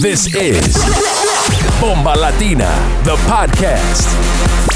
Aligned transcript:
This 0.00 0.34
is 0.34 0.74
Bomba 1.80 2.14
Latina, 2.18 2.68
the 3.04 3.16
podcast. 3.26 4.08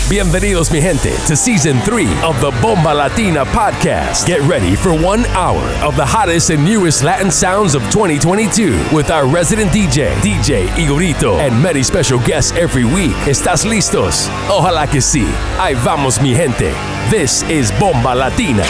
Bienvenidos, 0.08 0.70
mi 0.70 0.80
gente, 0.80 1.10
to 1.26 1.36
season 1.36 1.80
three 1.80 2.08
of 2.22 2.40
the 2.40 2.50
Bomba 2.62 2.94
Latina 2.94 3.44
podcast. 3.46 4.26
Get 4.26 4.40
ready 4.42 4.74
for 4.76 4.92
one 4.92 5.24
hour 5.26 5.62
of 5.82 5.96
the 5.96 6.04
hottest 6.04 6.50
and 6.50 6.64
newest 6.64 7.02
Latin 7.02 7.30
sounds 7.30 7.74
of 7.74 7.82
2022 7.90 8.78
with 8.92 9.10
our 9.10 9.26
resident 9.26 9.70
DJ, 9.72 10.14
DJ 10.20 10.66
Igorito, 10.76 11.38
and 11.38 11.60
many 11.62 11.82
special 11.82 12.18
guests 12.20 12.52
every 12.52 12.84
week. 12.84 13.16
¿Estás 13.26 13.64
listos? 13.64 14.28
Ojalá 14.48 14.86
que 14.88 15.00
sí. 15.00 15.26
Ahí 15.58 15.74
vamos, 15.84 16.20
mi 16.20 16.34
gente. 16.34 16.72
This 17.10 17.42
is 17.50 17.70
Bomba 17.72 18.14
Latina. 18.14 18.64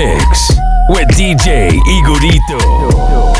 Mix 0.00 0.48
with 0.88 1.08
DJ 1.08 1.68
Igorito. 1.68 3.39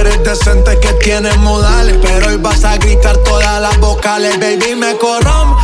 Eres 0.00 0.22
decente, 0.24 0.78
que 0.80 0.92
tienes 1.04 1.36
modales. 1.38 1.96
Pero 2.02 2.28
hoy 2.28 2.36
vas 2.36 2.64
a 2.64 2.76
gritar 2.76 3.16
todas 3.18 3.60
las 3.60 3.78
vocales. 3.78 4.38
Baby, 4.38 4.74
me 4.74 4.96
corrompe. 4.96 5.60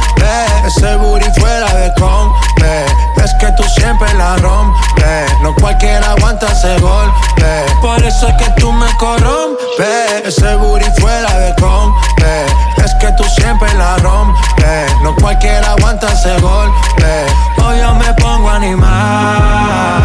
Ese 0.66 0.96
booty 0.96 1.26
fuera 1.38 1.72
de 1.74 1.92
compe. 1.94 2.84
Es 3.22 3.34
que 3.40 3.50
tú 3.52 3.62
siempre 3.64 4.12
la 4.14 4.36
rompes. 4.36 5.32
No 5.42 5.54
cualquiera 5.54 6.12
aguanta 6.12 6.46
ese 6.52 6.78
golpe. 6.78 7.64
Por 7.80 8.02
eso 8.04 8.28
es 8.28 8.34
que 8.34 8.50
tú 8.60 8.72
me 8.72 8.86
corrompes. 8.96 10.24
Ese 10.24 10.54
booty 10.56 10.90
fuera 11.00 11.32
de 11.38 11.54
compe. 11.56 12.46
Es 12.84 12.94
que 12.94 13.12
tú 13.12 13.24
siempre 13.24 13.72
la 13.74 13.96
rompes. 13.98 14.92
No 15.02 15.14
cualquiera 15.16 15.72
aguanta 15.72 16.12
ese 16.12 16.38
golpe. 16.40 17.26
Hoy 17.64 17.78
yo 17.78 17.94
me 17.94 18.12
pongo 18.14 18.50
animal. 18.50 19.96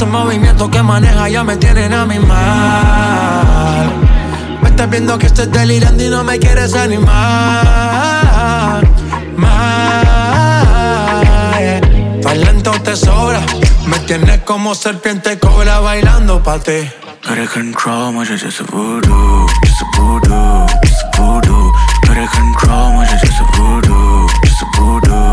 Esos 0.00 0.12
movimientos 0.12 0.70
que 0.70 0.82
maneja 0.82 1.28
ya 1.28 1.44
me 1.44 1.58
tienen 1.58 1.92
a 1.92 2.06
mi 2.06 2.18
mal. 2.18 3.92
Me 4.62 4.70
estás 4.70 4.88
viendo 4.88 5.18
que 5.18 5.26
estoy 5.26 5.44
delirando 5.48 6.02
y 6.02 6.08
no 6.08 6.24
me 6.24 6.38
quieres 6.38 6.74
animar. 6.74 7.20
Más. 9.36 10.06
Talento 12.22 12.70
te 12.82 12.96
sobra. 12.96 13.40
Me 13.88 13.98
tienes 14.06 14.40
como 14.40 14.74
serpiente 14.74 15.38
cobra 15.38 15.80
bailando 15.80 16.42
pa' 16.42 16.58
ti. 16.60 16.90
Better 17.28 17.46
control, 17.46 18.24
dit 18.24 18.42
is 18.42 18.58
een 18.58 18.66
voodoo, 18.70 19.46
just 19.62 19.82
a 19.82 19.86
voodoo, 20.00 20.66
just 20.82 21.02
a 21.02 21.10
voodoo. 21.20 21.72
Better 22.08 22.26
control, 22.30 23.00
dit 23.00 23.22
is 23.22 23.38
een 23.38 23.46
voodoo, 23.52 24.26
just 24.40 24.62
a 24.62 24.66
voodoo, 24.78 25.29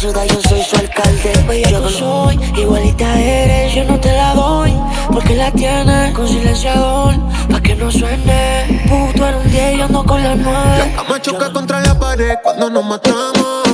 yo 0.00 0.40
soy 0.48 0.62
su 0.62 0.76
alcalde. 0.76 1.32
Yo 1.68 1.80
no 1.80 1.88
soy, 1.88 2.38
igualita 2.56 3.20
eres, 3.20 3.74
yo 3.74 3.84
no 3.84 3.98
te 3.98 4.12
la 4.12 4.34
doy. 4.34 4.72
Porque 5.12 5.34
la 5.34 5.50
tienes 5.50 6.14
con 6.14 6.28
silenciador, 6.28 7.16
pa' 7.50 7.60
que 7.60 7.74
no 7.74 7.90
suene. 7.90 8.84
Tú 9.16 9.24
eres 9.24 9.44
un 9.44 9.50
10 9.50 9.74
y 9.74 9.78
yo 9.78 9.84
ando 9.84 10.04
con 10.04 10.22
la 10.22 10.34
9. 10.36 10.78
La 10.78 10.96
cama 10.96 11.20
choca 11.20 11.52
contra 11.52 11.80
la 11.80 11.98
pared 11.98 12.36
cuando 12.42 12.70
nos 12.70 12.84
matamos. 12.84 13.67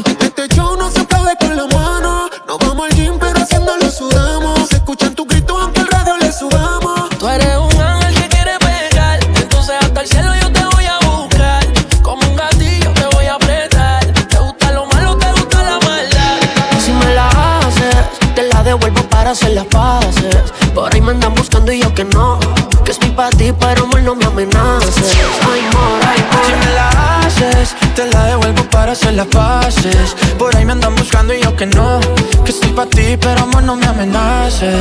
Hacer 28.94 29.14
las 29.14 29.26
paces. 29.26 30.16
Por 30.38 30.56
ahí 30.56 30.64
me 30.64 30.72
andan 30.72 30.94
buscando 30.94 31.34
y 31.34 31.42
yo 31.42 31.54
que 31.54 31.66
no. 31.66 32.00
Que 32.44 32.50
estoy 32.50 32.70
pa' 32.70 32.86
ti, 32.86 33.16
pero 33.20 33.42
amor, 33.42 33.62
no 33.64 33.76
me 33.76 33.86
amenaces. 33.86 34.74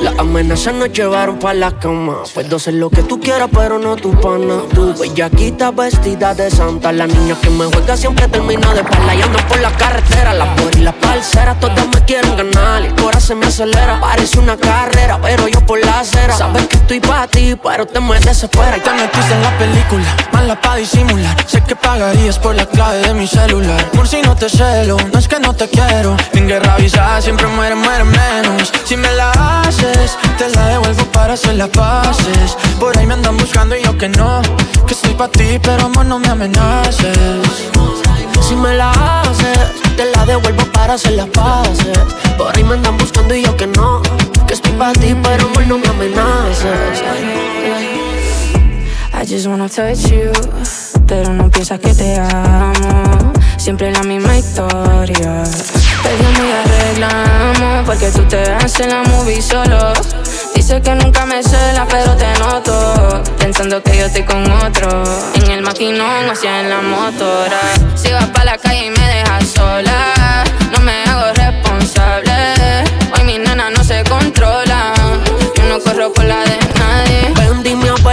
Las 0.00 0.18
amenazas 0.18 0.74
nos 0.74 0.92
llevaron 0.92 1.38
pa' 1.38 1.54
la 1.54 1.72
cama. 1.78 2.18
Puedo 2.34 2.56
hacer 2.56 2.74
lo 2.74 2.90
que 2.90 3.02
tú 3.02 3.18
quieras, 3.20 3.48
pero 3.52 3.78
no 3.78 3.96
tu 3.96 4.12
pana. 4.20 4.62
Tu 4.72 4.94
bellaquita 4.94 5.70
vestida 5.70 6.34
de 6.34 6.50
santa. 6.50 6.92
La 6.92 7.06
niña 7.06 7.36
que 7.40 7.50
me 7.50 7.64
juega 7.66 7.96
siempre 7.96 8.28
termina 8.28 8.72
de 8.74 8.80
espalda. 8.80 9.14
Y 9.14 9.22
ando 9.22 9.38
por 9.48 9.60
la 9.60 9.72
carretera, 9.72 10.32
las 10.34 10.60
por 10.60 10.76
y 10.76 10.80
las 10.80 10.94
parceras. 10.94 11.58
Todas 11.58 11.86
me 11.88 12.04
quieren 12.04 12.36
ganar. 12.36 12.82
El 12.82 12.94
corazón 12.94 13.24
se 13.24 13.34
me 13.34 13.46
acelera. 13.46 14.00
Parece 14.00 14.38
una 14.38 14.56
carrera, 14.56 15.18
pero 15.22 15.48
yo 15.48 15.64
por 15.64 15.84
la 15.84 16.00
acera. 16.00 16.36
Sabes 16.36 16.66
que 16.68 16.76
estoy 16.76 17.00
pa' 17.00 17.26
ti, 17.26 17.56
pero 17.60 17.86
te 17.86 17.98
me 17.98 18.20
desespera. 18.20 18.76
Te 18.82 18.90
metiste 18.90 19.34
en 19.34 19.42
la 19.42 19.58
película, 19.58 20.16
mala 20.44 20.60
pa' 20.60 20.76
disimular. 20.76 21.34
Sé 21.46 21.62
que 21.62 21.74
pagarías 21.74 22.38
por 22.38 22.54
la 22.54 22.66
clave 22.66 22.98
de 22.98 23.14
mi 23.14 23.26
celular. 23.26 23.82
Por 23.92 24.06
si 24.06 24.20
no 24.20 24.36
te 24.36 24.48
celo, 24.50 24.96
no 25.12 25.18
es 25.18 25.26
que 25.26 25.40
no 25.40 25.54
te 25.54 25.66
quiero. 25.68 26.16
En 26.34 26.46
guerra 26.46 26.74
avisada 26.74 27.22
siempre 27.22 27.46
muere, 27.46 27.74
muere 27.74 28.04
menos. 28.04 28.70
Si 28.84 28.94
me 28.96 29.10
la 29.12 29.30
haces, 29.62 30.18
te 30.36 30.50
la 30.50 30.68
devuelvo 30.68 31.04
para 31.12 31.32
hacer 31.34 31.54
las 31.54 31.70
paces. 31.70 32.56
Por 32.78 32.96
ahí 32.98 33.06
me 33.06 33.14
andan 33.14 33.38
buscando 33.38 33.74
y 33.74 33.82
yo 33.82 33.96
que 33.96 34.08
no. 34.10 34.42
Que 34.86 34.92
estoy 34.92 35.14
pa' 35.14 35.28
ti, 35.28 35.58
pero 35.62 35.86
amor, 35.86 36.04
no 36.04 36.18
me 36.18 36.28
amenaces. 36.28 37.16
Si 38.46 38.54
me 38.54 38.74
la 38.74 38.90
haces, 39.22 39.66
te 39.96 40.04
la 40.14 40.26
devuelvo 40.26 40.64
para 40.72 40.94
hacer 40.94 41.12
las 41.12 41.28
paces. 41.28 41.98
Por 42.36 42.54
ahí 42.54 42.64
me 42.64 42.74
andan 42.74 42.98
buscando 42.98 43.34
y 43.34 43.42
yo 43.44 43.56
que 43.56 43.66
no. 43.66 44.02
Que 44.46 44.52
estoy 44.52 44.72
pa' 44.72 44.92
ti, 44.92 45.16
pero 45.22 45.46
amor, 45.46 45.66
no 45.66 45.78
me 45.78 45.88
amenaces. 45.88 47.02
I 49.24 49.26
just 49.26 49.46
wanna 49.46 49.70
touch 49.70 50.10
you 50.10 50.30
Pero 51.06 51.32
no 51.32 51.50
piensas 51.50 51.80
que 51.80 51.94
te 51.94 52.18
amo. 52.18 53.32
Siempre 53.56 53.90
la 53.90 54.02
misma 54.02 54.36
historia. 54.36 55.42
Perdemos 56.02 56.40
y 56.40 56.52
arreglamos 56.52 57.86
Porque 57.86 58.10
tú 58.10 58.22
te 58.28 58.50
vas 58.50 58.78
en 58.80 58.90
la 58.90 59.02
movie 59.04 59.40
solo. 59.40 59.94
Dice 60.54 60.82
que 60.82 60.94
nunca 60.96 61.24
me 61.24 61.42
cela 61.42 61.86
pero 61.88 62.14
te 62.16 62.38
noto. 62.38 63.22
Pensando 63.38 63.82
que 63.82 63.96
yo 63.96 64.04
estoy 64.04 64.24
con 64.24 64.42
otro. 64.60 65.02
En 65.36 65.50
el 65.52 65.62
maquinón 65.62 66.28
hacia 66.30 66.60
en 66.60 66.68
la 66.68 66.82
motora 66.82 67.60
Si 67.94 68.12
vas 68.12 68.26
pa' 68.26 68.44
la 68.44 68.58
calle 68.58 68.88
y 68.88 68.90
me 68.90 69.06
dejas 69.08 69.48
sola 69.48 70.44
No 70.70 70.80
me 70.80 71.02
hago 71.04 71.32
responsable. 71.32 72.84
Hoy 73.16 73.24
mis 73.24 73.38
nenas 73.38 73.72
no 73.74 73.82
se 73.82 74.04
controlan 74.04 75.22
Yo 75.56 75.64
no 75.64 75.80
corro 75.80 76.12
por 76.12 76.24
la 76.26 76.44
de 76.44 76.63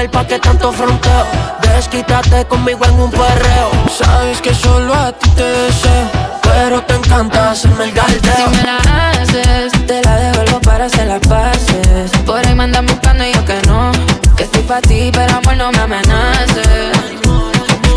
tanto 0.10 0.72
fronteo. 0.72 1.26
Desquítate 1.62 2.46
conmigo 2.46 2.86
en 2.86 3.00
un 3.00 3.12
perreo. 3.12 3.72
Sabes 3.90 4.42
que 4.42 4.54
solo 4.54 4.94
a 4.94 5.12
ti 5.12 5.30
te 5.32 5.44
deseo, 5.44 6.10
pero 6.42 6.82
te 6.84 6.96
encanta 6.96 7.52
hacerme 7.52 7.86
el 7.86 7.92
galdeo. 7.92 8.20
Si 8.36 8.58
me 8.58 8.64
la 8.64 8.78
haces, 9.12 9.72
te 9.86 10.02
la 10.02 10.16
devuelvo 10.18 10.60
para 10.62 10.86
hacer 10.86 11.08
las 11.08 11.20
paces. 11.28 12.12
Por 12.26 12.46
ahí 12.46 12.56
me 12.56 12.64
andan 12.64 12.86
buscando 12.86 13.24
y 13.24 13.34
yo 13.34 13.46
que 13.46 13.62
no. 13.68 13.92
Que 14.36 14.44
estoy 14.44 14.64
pa' 14.64 14.82
ti, 14.82 15.12
pero 15.14 15.36
amor 15.36 15.56
no 15.58 15.72
me 15.72 15.80
amenaces. 15.80 16.98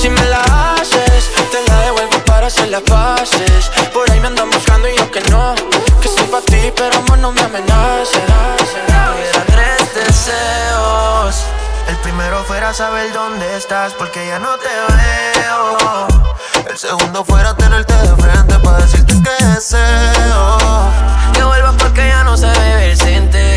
Si 0.00 0.08
me 0.10 0.24
la 0.26 0.40
haces, 0.76 1.30
te 1.50 1.70
la 1.70 1.80
devuelvo 1.80 2.18
para 2.26 2.48
hacer 2.48 2.68
las 2.68 2.82
paces. 2.82 3.70
Por 3.92 4.10
ahí 4.10 4.20
me 4.20 4.26
andan 4.26 4.50
buscando 4.50 4.88
y 4.88 4.96
yo 4.96 5.10
que 5.10 5.20
no. 5.30 5.54
Que 6.02 6.08
estoy 6.08 6.26
pa' 6.26 6.42
ti, 6.42 6.72
pero 6.76 6.98
amor 6.98 7.18
no 7.18 7.32
me 7.32 7.40
amenaces. 7.40 8.20
Tuviera 8.86 9.44
tres 9.46 9.94
deseos. 9.94 11.63
El 11.88 11.96
primero 11.96 12.42
fuera 12.44 12.72
saber 12.72 13.12
dónde 13.12 13.56
estás, 13.56 13.92
porque 13.92 14.26
ya 14.26 14.38
no 14.38 14.56
te 14.56 14.68
veo. 14.68 16.06
El 16.68 16.78
segundo 16.78 17.24
fuera 17.24 17.54
tenerte 17.54 17.94
de 17.94 18.16
frente 18.16 18.58
para 18.60 18.78
decirte 18.78 19.14
que 19.22 19.44
deseo. 19.44 20.58
Que 21.34 21.42
vuelvas 21.42 21.74
porque 21.78 22.08
ya 22.08 22.24
no 22.24 22.36
sé 22.36 22.48
vivir 22.48 22.96
sin 22.96 23.30
ti. 23.30 23.53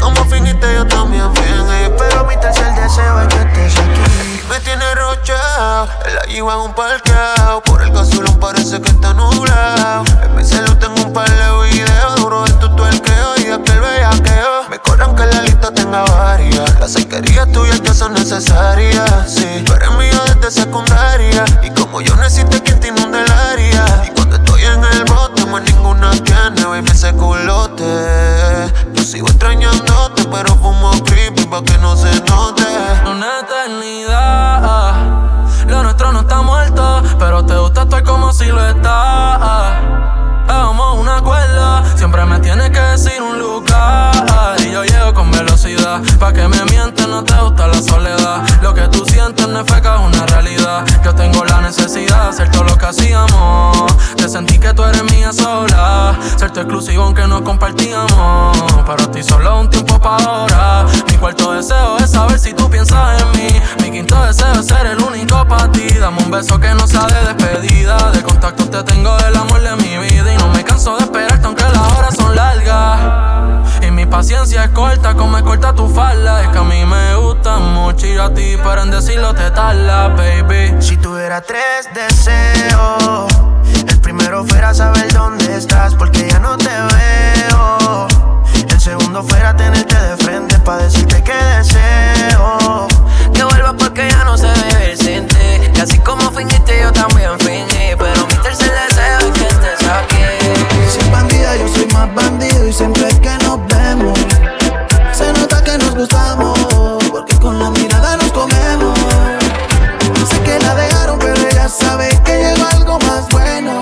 Como 0.00 0.24
finiste, 0.24 0.74
yo 0.74 0.86
también 0.86 1.32
fingí. 1.34 1.90
Pero 1.98 2.24
mi 2.24 2.36
tercer 2.36 2.74
deseo 2.74 3.20
es 3.20 3.28
que 3.28 3.42
estés 3.42 3.76
aquí. 3.76 4.40
Me 4.48 4.58
tiene 4.60 4.94
rocheado, 4.94 5.88
en 6.06 6.14
la 6.14 6.22
lleva 6.22 6.54
en 6.54 6.60
un 6.60 6.74
parqueo. 6.74 7.62
Por 7.64 7.82
el 7.82 7.92
gasolón 7.92 8.38
parece 8.40 8.80
que 8.80 8.90
está 8.90 9.14
nublado. 9.14 10.04
En 10.22 10.34
mi 10.34 10.44
celular 10.44 10.78
tengo 10.78 11.02
un 11.04 11.12
par 11.12 11.30
de 11.30 11.70
videos. 11.70 12.16
Duro 12.16 12.44
el 12.46 12.54
tuto 12.58 12.88
el 12.88 13.00
queo 13.00 13.36
y 13.38 13.50
aquel 13.50 13.80
bellaqueo. 13.80 14.68
Me 14.70 14.78
corran 14.80 15.14
que 15.14 15.26
la 15.26 15.42
lista 15.42 15.70
tenga 15.72 16.02
varias. 16.04 16.80
Las 16.80 16.92
cerquerías 16.92 17.50
tuyas 17.52 17.80
ya 17.82 17.94
son 17.94 18.14
necesarias. 18.14 19.10
Sí, 19.28 19.62
tú 19.64 19.72
eres 19.74 19.90
mía 19.92 20.20
desde 20.34 20.62
secundaria. 20.62 21.44
Y 21.62 21.70
como 21.70 22.00
yo 22.00 22.16
necesito 22.16 22.62
quien 22.64 22.80
te 22.80 22.88
inunde 22.88 23.22
el 23.22 23.30
área. 23.30 24.02
Y 24.06 24.10
cuando 24.14 24.36
estoy 24.36 24.64
en 24.64 24.82
el 24.84 25.04
bote, 25.04 25.29
más 25.50 25.62
ninguna 25.62 26.10
tiene, 26.12 26.64
baby, 26.64 26.90
ese 26.90 27.12
culote. 27.12 27.84
Yo 28.92 29.02
sigo 29.02 29.26
extrañándote, 29.28 30.24
pero 30.30 30.54
fumo 30.56 30.90
creepy 31.04 31.44
pa' 31.46 31.62
que 31.62 31.76
no 31.78 31.96
se 31.96 32.10
note. 32.22 32.64
Una 33.06 33.40
eternidad. 33.40 34.92
Lo 35.66 35.82
nuestro 35.82 36.12
no 36.12 36.20
está 36.20 36.42
muerto, 36.42 37.02
pero 37.18 37.44
te 37.44 37.56
gusta 37.56 37.82
estar 37.82 38.02
como 38.04 38.32
si 38.32 38.46
lo 38.46 38.64
está. 38.66 39.78
Hagamos 40.48 40.98
una 40.98 41.20
cuerda, 41.20 41.84
siempre 41.96 42.24
me 42.26 42.38
tienes 42.40 42.70
que 42.70 42.80
decir 42.80 43.20
un 43.20 43.38
lugar. 43.38 44.29
Y 44.64 44.72
yo 44.72 44.84
llego 44.84 45.14
con 45.14 45.30
velocidad, 45.30 46.00
pa' 46.18 46.32
que 46.32 46.46
me 46.48 46.64
mientes, 46.66 47.06
no 47.08 47.24
te 47.24 47.34
gusta 47.34 47.66
la 47.66 47.82
soledad. 47.82 48.42
Lo 48.62 48.74
que 48.74 48.82
tú 48.88 49.04
sientes 49.04 49.46
no 49.48 49.60
es 49.60 49.66
feca, 49.66 49.96
es 49.96 50.00
una 50.00 50.26
realidad. 50.26 50.84
Yo 51.04 51.14
tengo 51.14 51.44
la 51.44 51.60
necesidad 51.60 52.24
de 52.24 52.28
hacer 52.30 52.50
todo 52.50 52.64
lo 52.64 52.76
que 52.76 52.86
hacíamos. 52.86 53.92
Te 54.16 54.28
sentí 54.28 54.58
que 54.58 54.72
tú 54.74 54.82
eres 54.84 55.02
mía 55.04 55.32
sola. 55.32 56.18
Ser 56.36 56.50
tu 56.52 56.60
exclusivo 56.60 57.04
aunque 57.04 57.26
no 57.26 57.42
compartíamos. 57.42 58.56
Pero 58.86 59.02
estoy 59.02 59.22
solo 59.22 59.60
un 59.60 59.70
tiempo 59.70 59.98
para 59.98 60.24
ahora. 60.24 60.86
Mi 61.08 61.16
cuarto 61.16 61.52
deseo 61.52 61.98
es 61.98 62.10
saber 62.10 62.38
si 62.38 62.52
tú 62.52 62.68
piensas 62.70 63.22
en 63.22 63.30
mí. 63.32 63.52
Mi 63.82 63.90
quinto 63.90 64.20
deseo 64.24 64.52
es 64.52 64.66
ser 64.66 64.86
el 64.86 65.00
único 65.02 65.46
para 65.48 65.70
ti. 65.72 65.88
Dame 65.98 66.22
un 66.22 66.30
beso 66.30 66.58
que 66.58 66.72
no 66.74 66.86
sea 66.86 67.06
de 67.06 67.34
despedida. 67.34 68.10
De 68.12 68.22
contacto 68.22 68.68
te 68.68 68.82
tengo 68.82 69.16
el 69.18 69.36
amor 69.36 69.60
de 69.62 69.76
mi 69.76 69.98
vida. 69.98 70.32
Y 70.32 70.36
no 70.36 70.48
me 70.48 70.64
canso 70.64 70.96
de 70.96 71.04
esperarte 71.04 71.46
aunque 71.46 71.64
las 71.64 71.98
horas 71.98 72.14
son 72.14 72.34
largas. 72.34 73.69
Mi 74.00 74.06
paciencia 74.06 74.64
es 74.64 74.70
corta 74.70 75.14
como 75.14 75.36
es 75.36 75.42
corta 75.42 75.74
tu 75.74 75.86
falda. 75.86 76.42
Es 76.42 76.48
que 76.48 76.56
a 76.56 76.62
mí 76.62 76.86
me 76.86 77.16
gusta 77.16 77.58
mucho 77.58 78.06
y 78.06 78.16
a 78.16 78.32
ti, 78.32 78.56
pero 78.64 78.82
en 78.82 78.90
decirlo 78.90 79.34
te 79.34 79.50
tarda, 79.50 80.08
baby. 80.08 80.74
Si 80.80 80.96
tuviera 80.96 81.42
tres 81.42 81.86
deseos, 81.92 83.30
el 83.86 84.00
primero 84.00 84.42
fuera 84.46 84.72
saber 84.72 85.12
dónde 85.12 85.54
estás, 85.54 85.94
porque 85.96 86.26
ya 86.26 86.38
no 86.38 86.56
te 86.56 86.70
veo. 86.70 88.08
El 88.70 88.80
segundo 88.80 89.22
fuera 89.22 89.54
tenerte 89.54 89.94
de 89.94 90.16
frente 90.16 90.58
para 90.60 90.84
decirte 90.84 91.22
que 91.22 91.34
deseo. 91.34 92.88
Que 93.34 93.44
vuelvas 93.44 93.74
porque 93.78 94.08
ya 94.08 94.24
no 94.24 94.38
sé 94.38 94.48
vivir 94.64 94.96
sin 94.96 95.28
ti. 95.28 95.36
Y 95.74 95.78
así 95.78 95.98
como 95.98 96.30
fingiste, 96.30 96.80
yo 96.80 96.90
también 96.90 97.38
fingí. 97.40 97.94
Pero 97.98 98.26
mi 98.26 98.34
tercer 98.36 98.72
deseo 98.88 99.18
es 99.18 99.38
que 99.38 99.46
estés 99.46 99.86
aquí. 99.86 100.39
Bandida, 101.10 101.56
yo 101.56 101.68
soy 101.68 101.86
más 101.92 102.14
bandido 102.14 102.68
y 102.68 102.72
siempre 102.72 103.08
que 103.20 103.30
nos 103.44 103.58
vemos, 103.66 104.18
se 105.12 105.32
nota 105.32 105.62
que 105.62 105.76
nos 105.78 105.94
gustamos, 105.94 106.58
porque 107.10 107.36
con 107.38 107.58
la 107.58 107.70
mirada 107.70 108.16
nos 108.16 108.32
comemos. 108.32 108.98
Sé 110.28 110.40
que 110.42 110.58
la 110.58 110.74
dejaron, 110.74 111.18
pero 111.18 111.34
ella 111.48 111.68
sabe 111.68 112.08
que 112.24 112.38
llegó 112.38 112.66
algo 112.72 112.98
más 113.00 113.28
bueno. 113.30 113.72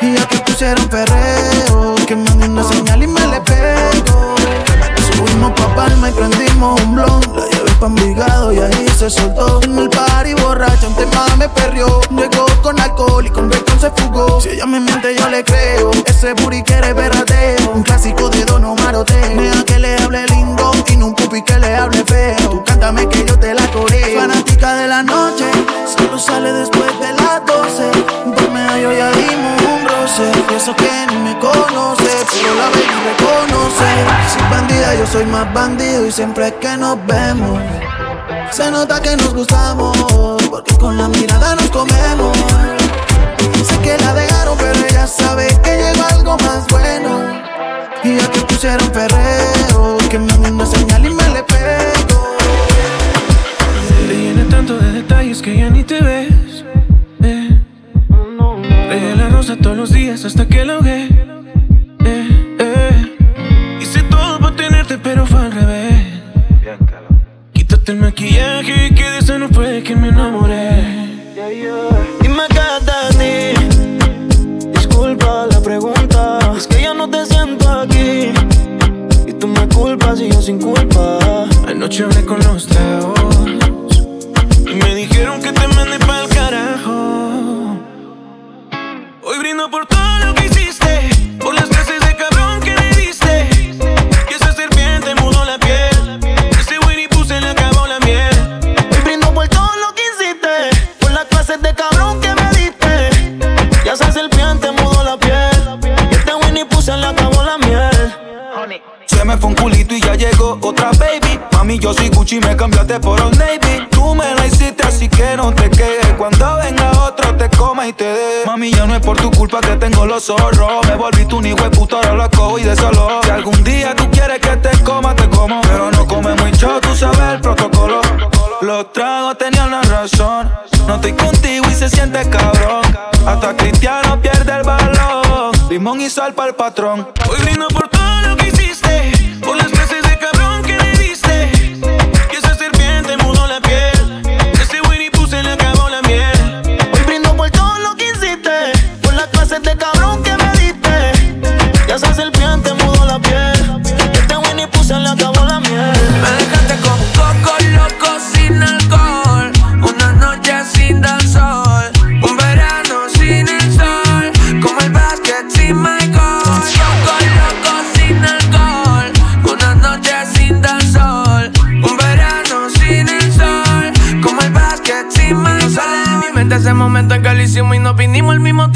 Y 0.00 0.14
ya 0.14 0.26
que 0.28 0.38
pusieron 0.38 0.88
perreo, 0.88 1.94
que 2.06 2.16
mande 2.16 2.48
una 2.48 2.64
señal 2.64 3.02
y 3.02 3.06
me 3.06 3.26
le 3.26 3.40
pego. 3.40 4.36
Subimos 5.16 5.52
pa' 5.52 5.74
Palma 5.74 6.10
y 6.10 6.12
prendimos 6.12 6.80
un 6.82 6.94
blon. 6.94 7.55
Pa' 7.80 7.88
Envigado 7.88 8.52
y 8.52 8.58
ahí 8.58 8.86
se 8.96 9.10
soltó. 9.10 9.60
En 9.62 9.78
el 9.78 9.90
party 9.90 10.32
borracho, 10.34 10.88
un 10.88 10.94
tema 10.94 11.26
me 11.36 11.48
perrió. 11.48 12.00
Llegó 12.10 12.46
con 12.62 12.80
alcohol 12.80 13.26
y 13.26 13.30
con 13.30 13.50
bacon 13.50 13.78
se 13.78 13.90
fugó. 13.90 14.40
Si 14.40 14.48
ella 14.48 14.64
me 14.66 14.80
miente, 14.80 15.14
yo 15.14 15.28
le 15.28 15.44
creo. 15.44 15.90
Ese 16.06 16.32
booty 16.32 16.62
quiere 16.62 16.94
verrateo. 16.94 17.72
Un 17.74 17.82
clásico 17.82 18.30
de 18.30 18.44
Don 18.46 18.64
Omar. 18.64 18.96
Deja 19.04 19.64
que 19.64 19.78
le 19.78 19.96
hable 19.98 20.26
lindo 20.28 20.72
y 20.88 20.96
no 20.96 21.08
un 21.08 21.14
pupi 21.14 21.42
que 21.42 21.58
le 21.58 21.74
hable 21.76 22.02
feo. 22.04 22.50
Tú 22.50 22.64
cántame 22.64 23.06
que 23.08 23.26
yo 23.26 23.38
te 23.38 23.52
la 23.52 23.70
coreo. 23.70 24.20
Fanática 24.20 24.74
de 24.76 24.88
la 24.88 25.02
noche, 25.02 25.44
solo 26.06 26.18
sale 26.18 26.52
después 26.52 27.00
de 27.00 27.12
las 27.12 27.44
12. 27.46 27.90
Por 28.34 28.50
medio 28.50 28.92
ya 28.92 29.10
dimos 29.10 29.62
un 29.62 29.88
roce. 29.88 30.30
Y 30.50 30.54
eso 30.54 30.74
que 30.76 31.06
ni 31.10 31.16
me 31.16 31.38
conoce, 31.38 32.10
pero 32.30 32.54
la 32.54 32.66
baby 32.70 32.96
reconoce. 33.10 33.88
Sin 34.32 34.50
bandida, 34.50 34.94
yo 34.94 35.06
soy 35.06 35.24
más 35.26 35.52
bandido 35.52 36.06
y 36.06 36.12
siempre 36.12 36.54
que 36.54 36.76
nos 36.76 37.04
vemos. 37.06 37.60
Se 38.50 38.70
nota 38.70 39.00
que 39.00 39.16
nos 39.16 39.34
gustamos, 39.34 39.96
porque 40.50 40.76
con 40.76 40.96
la 40.96 41.08
mirada 41.08 41.56
nos 41.56 41.70
comemos. 41.70 42.36
Sé 43.68 43.78
que 43.78 43.98
la 43.98 44.14
dejaron, 44.14 44.56
pero 44.58 44.86
ella 44.88 45.06
sabe 45.06 45.35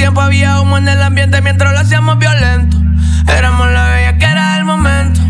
tiempo 0.01 0.23
había 0.23 0.61
humo 0.61 0.79
en 0.79 0.89
el 0.89 1.03
ambiente 1.03 1.43
mientras 1.43 1.73
lo 1.73 1.79
hacíamos 1.79 2.19
violento. 2.19 2.77
Éramos 3.29 3.71
la 3.71 3.91
bella 3.91 4.19
que 4.19 4.25
era 4.25 4.57
el 4.57 4.65
momento. 4.65 5.21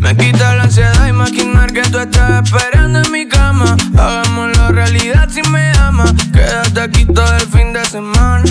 me 0.00 0.16
quita 0.16 0.54
la 0.54 0.64
ansiedad 0.64 1.06
imaginar 1.08 1.72
que 1.72 1.82
tú 1.82 1.98
estás 1.98 2.44
esperando 2.44 3.02
en 3.02 3.10
mi 3.10 3.26
cama. 3.26 3.76
Hagámoslo 3.98 4.68
realidad 4.72 5.28
si 5.28 5.42
me 5.50 5.72
amas. 5.78 6.14
Quédate 6.32 6.80
aquí 6.80 7.04
todo 7.06 7.34
el 7.34 7.46
fin 7.48 7.72
de 7.72 7.84
semana. 7.84 8.44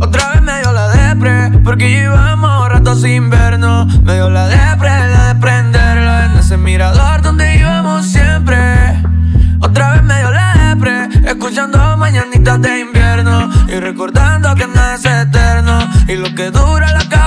Otra 0.00 0.30
vez 0.30 0.42
me 0.42 0.60
dio 0.60 0.72
la 0.72 0.88
depre, 0.88 1.58
porque 1.64 1.90
llevamos 1.90 2.68
rato 2.68 2.94
sin 2.94 3.30
vernos. 3.30 4.00
Me 4.02 4.14
dio 4.14 4.30
la 4.30 4.46
depre, 4.46 4.90
la 4.90 5.34
de 5.34 5.40
prenderla 5.40 6.26
en 6.26 6.36
ese 6.38 6.56
mirador 6.56 7.22
donde 7.22 7.56
íbamos 7.56 8.06
siempre. 8.06 9.02
Escuchando 11.26 11.96
mañanitas 11.96 12.60
de 12.60 12.80
invierno 12.80 13.50
y 13.68 13.80
recordando 13.80 14.54
que 14.54 14.66
nada 14.66 14.94
es 14.94 15.04
eterno 15.04 15.78
y 16.06 16.16
lo 16.16 16.34
que 16.34 16.50
dura 16.50 16.92
la 16.92 17.00
acaba 17.00 17.23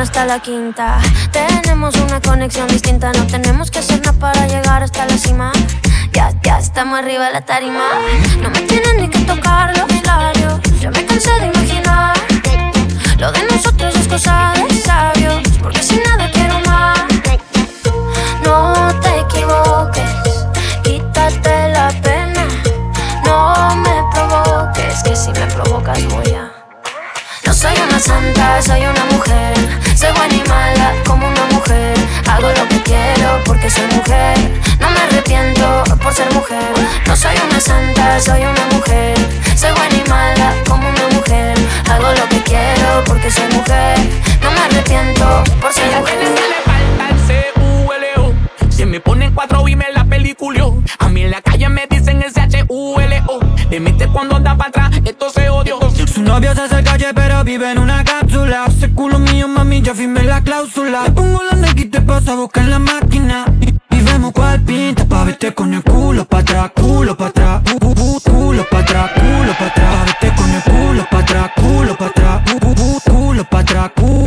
hasta 0.00 0.24
la 0.24 0.40
quinta. 0.40 0.98
Tenemos 1.30 1.94
una 1.96 2.20
conexión 2.20 2.66
distinta. 2.68 3.12
No 3.12 3.26
tenemos 3.26 3.70
que 3.70 3.80
hacer 3.80 4.00
nada 4.00 4.18
para 4.18 4.46
llegar 4.46 4.82
hasta 4.82 5.04
la 5.06 5.18
cima. 5.18 5.52
Ya, 6.12 6.32
ya 6.42 6.58
estamos 6.58 6.98
arriba 6.98 7.26
de 7.26 7.32
la 7.32 7.42
tarima. 7.42 7.84
No 8.40 8.50
me 8.50 8.60
tienen 8.62 8.96
ni 8.96 9.08
que 9.08 9.18
tocar 9.20 9.76
los 9.76 9.88
labios. 10.04 10.60
Ya 10.80 10.90
me 10.90 11.04
cansé 11.04 11.30
de 11.40 11.46
imaginar. 11.48 12.14
Lo 13.18 13.30
de 13.32 13.42
nosotros 13.50 13.94
es 13.94 14.08
cosa 14.08 14.54
de 14.68 14.74
sabios. 14.80 15.42
Porque 15.62 15.82
sin 15.82 16.02
nada 16.02 16.30
quiero 16.32 16.58
más. 16.60 17.00
No 18.42 18.74
te 19.00 19.20
equivoques. 19.20 20.10
Quítate 20.82 21.72
la 21.72 21.88
pena. 22.02 22.46
No 23.24 23.76
me 23.76 24.02
provoques. 24.12 25.02
Que 25.02 25.14
si 25.14 25.30
me 25.32 25.46
provocas 25.46 26.02
voy 26.06 26.32
a. 26.32 26.50
No 27.44 27.52
soy 27.52 27.74
una 27.86 27.98
santa, 28.00 28.62
soy 28.62 28.80
una 28.86 29.04
mujer. 29.06 29.89
Soy 30.00 30.12
buena 30.12 30.34
y 30.34 30.42
mala 30.48 30.94
como 31.06 31.28
una 31.28 31.44
mujer. 31.52 31.94
Hago 32.26 32.48
lo 32.48 32.66
que 32.70 32.82
quiero 32.84 33.38
porque 33.44 33.68
soy 33.68 33.84
mujer. 33.94 34.38
No 34.80 34.88
me 34.88 34.98
arrepiento 34.98 35.84
por 36.02 36.14
ser 36.14 36.32
mujer. 36.32 36.72
No 37.06 37.14
soy 37.14 37.36
una 37.46 37.60
santa, 37.60 38.18
soy 38.18 38.40
una 38.40 38.64
mujer. 38.72 39.14
Soy 39.54 39.72
buena 39.72 39.94
y 39.94 40.08
mala 40.08 40.54
como 40.66 40.88
una 40.88 41.06
mujer. 41.08 41.54
Hago 41.90 42.14
lo 42.14 42.26
que 42.30 42.42
quiero 42.44 43.04
porque 43.04 43.30
soy 43.30 43.46
mujer. 43.52 43.98
No 44.42 44.50
me 44.52 44.60
arrepiento 44.60 45.44
por 45.60 45.70
ser 45.70 45.94
mujer. 45.98 46.59
Se 48.80 48.86
me 48.86 48.98
ponen 48.98 49.34
cuatro 49.34 49.68
y 49.68 49.76
me 49.76 49.92
la 49.94 50.06
peliculio. 50.06 50.82
A 51.00 51.10
mí 51.10 51.20
en 51.20 51.32
la 51.32 51.42
calle 51.42 51.68
me 51.68 51.86
dicen 51.86 52.22
el 52.22 52.32
C-H-U-L-O. 52.32 53.40
Le 53.68 53.78
mete 53.78 54.08
cuando 54.08 54.36
anda 54.36 54.56
para 54.56 54.70
atrás, 54.70 55.02
esto 55.04 55.28
se 55.28 55.50
odio. 55.50 55.78
Su 56.06 56.22
novio 56.22 56.54
se 56.54 56.62
hace 56.62 56.82
calle 56.82 57.08
pero 57.14 57.44
vive 57.44 57.70
en 57.70 57.78
una 57.78 58.02
cápsula 58.02 58.64
Ese 58.68 58.90
culo 58.94 59.18
mío 59.18 59.48
mami 59.48 59.82
ya 59.82 59.94
firmé 59.94 60.22
la 60.22 60.42
cláusula 60.42 61.02
Le 61.04 61.10
pongo 61.10 61.42
la 61.42 61.56
Nike 61.56 61.82
y 61.82 61.84
te 61.86 62.00
paso 62.00 62.32
a 62.32 62.34
buscar 62.36 62.64
en 62.64 62.70
la 62.70 62.78
máquina 62.78 63.44
y, 63.60 63.96
y 63.96 64.00
vemos 64.00 64.32
cuál 64.32 64.60
pinta 64.62 65.04
Pa' 65.04 65.24
verte 65.24 65.52
con 65.54 65.74
el 65.74 65.82
culo 65.82 66.24
pa' 66.24 66.38
atrás, 66.38 66.70
culo 66.74 67.16
pa' 67.16 67.26
atrás 67.26 67.62
uh, 67.72 67.86
uh, 67.86 67.90
uh, 67.90 68.20
Culo 68.20 68.64
pa' 68.70 68.78
atrás, 68.78 69.10
culo 69.14 69.54
pa' 69.58 69.66
atrás 69.66 69.94
Pa' 69.94 70.04
verte 70.04 70.32
con 70.36 70.50
el 70.50 70.62
culo 70.62 71.06
pa' 71.10 71.18
atrás, 71.18 71.50
culo 71.54 71.96
pa' 71.96 72.06
atrás 72.06 72.42
uh, 72.50 72.66
uh, 72.66 72.70
uh, 72.70 73.00
Culo 73.04 73.44
pa' 73.44 73.58
atrás, 73.60 73.90
culo 73.94 74.24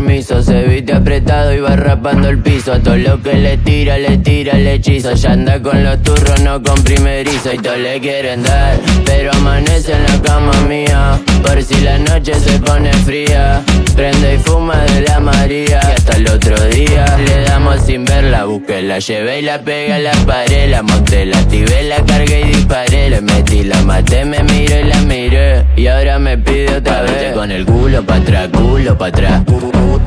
permiso 0.00 0.40
Se 0.42 0.67
viste 0.78 0.92
apretado 0.92 1.52
y 1.52 1.58
va 1.58 1.74
rapando 1.74 2.28
el 2.28 2.38
piso. 2.38 2.72
A 2.72 2.78
todo 2.78 2.96
lo 2.96 3.20
que 3.20 3.34
le 3.34 3.56
tira, 3.58 3.98
le 3.98 4.18
tira 4.18 4.52
el 4.52 4.66
hechizo. 4.66 5.12
Ya 5.14 5.32
anda 5.32 5.60
con 5.60 5.82
los 5.82 6.00
turros, 6.02 6.40
no 6.40 6.62
con 6.62 6.82
primerizo. 6.84 7.52
Y 7.52 7.58
todos 7.58 7.78
le 7.78 8.00
quieren 8.00 8.44
dar, 8.44 8.76
pero 9.04 9.32
amanece 9.32 9.92
en 9.92 10.04
la 10.04 10.22
cama 10.22 10.52
mía. 10.68 11.18
Por 11.42 11.60
si 11.62 11.80
la 11.80 11.98
noche 11.98 12.34
se 12.34 12.60
pone 12.60 12.92
fría. 12.92 13.62
Prende 13.96 14.36
y 14.36 14.38
fuma 14.38 14.76
de 14.84 15.00
la 15.02 15.18
María. 15.18 15.80
Y 15.82 15.92
hasta 15.96 16.16
el 16.16 16.28
otro 16.28 16.56
día 16.66 17.04
le 17.26 17.42
damos 17.42 17.80
sin 17.84 18.04
verla. 18.04 18.44
Busqué, 18.44 18.82
la 18.82 19.00
llevé 19.00 19.40
y 19.40 19.42
la 19.42 19.60
pegué 19.60 19.94
a 19.94 19.98
la 19.98 20.12
pared. 20.26 20.70
La 20.70 20.82
monté, 20.82 21.26
la 21.26 21.38
activé, 21.38 21.82
la 21.82 22.04
cargué 22.04 22.42
y 22.42 22.44
disparé. 22.52 23.10
Le 23.10 23.20
metí, 23.20 23.64
la 23.64 23.82
maté, 23.82 24.24
me 24.24 24.44
miré 24.44 24.82
y 24.82 24.84
la 24.84 25.00
miré. 25.00 25.64
Y 25.76 25.88
ahora 25.88 26.20
me 26.20 26.38
pide 26.38 26.76
otra 26.76 27.02
vez. 27.02 27.32
Con 27.34 27.50
el 27.50 27.66
culo 27.66 28.04
pa' 28.04 28.16
atrás, 28.16 28.48
culo 28.52 28.96
pa' 28.96 29.06
atrás 29.06 29.42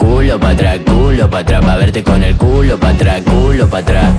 Culo 0.01 0.39
pa' 0.39 0.49
atrás, 0.49 0.79
culo 0.83 1.29
pa' 1.29 1.39
atrás 1.39 1.61
Pa' 1.63 1.77
verte 1.77 2.03
con 2.03 2.23
el 2.23 2.35
culo 2.35 2.79
pa' 2.79 2.89
atrás, 2.89 3.21
culo 3.21 3.69
pa' 3.69 3.77
atrás. 3.77 4.09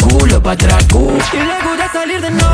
Culo 0.00 0.42
pa' 0.42 0.52
atrás, 0.52 0.84
culo 0.90 2.49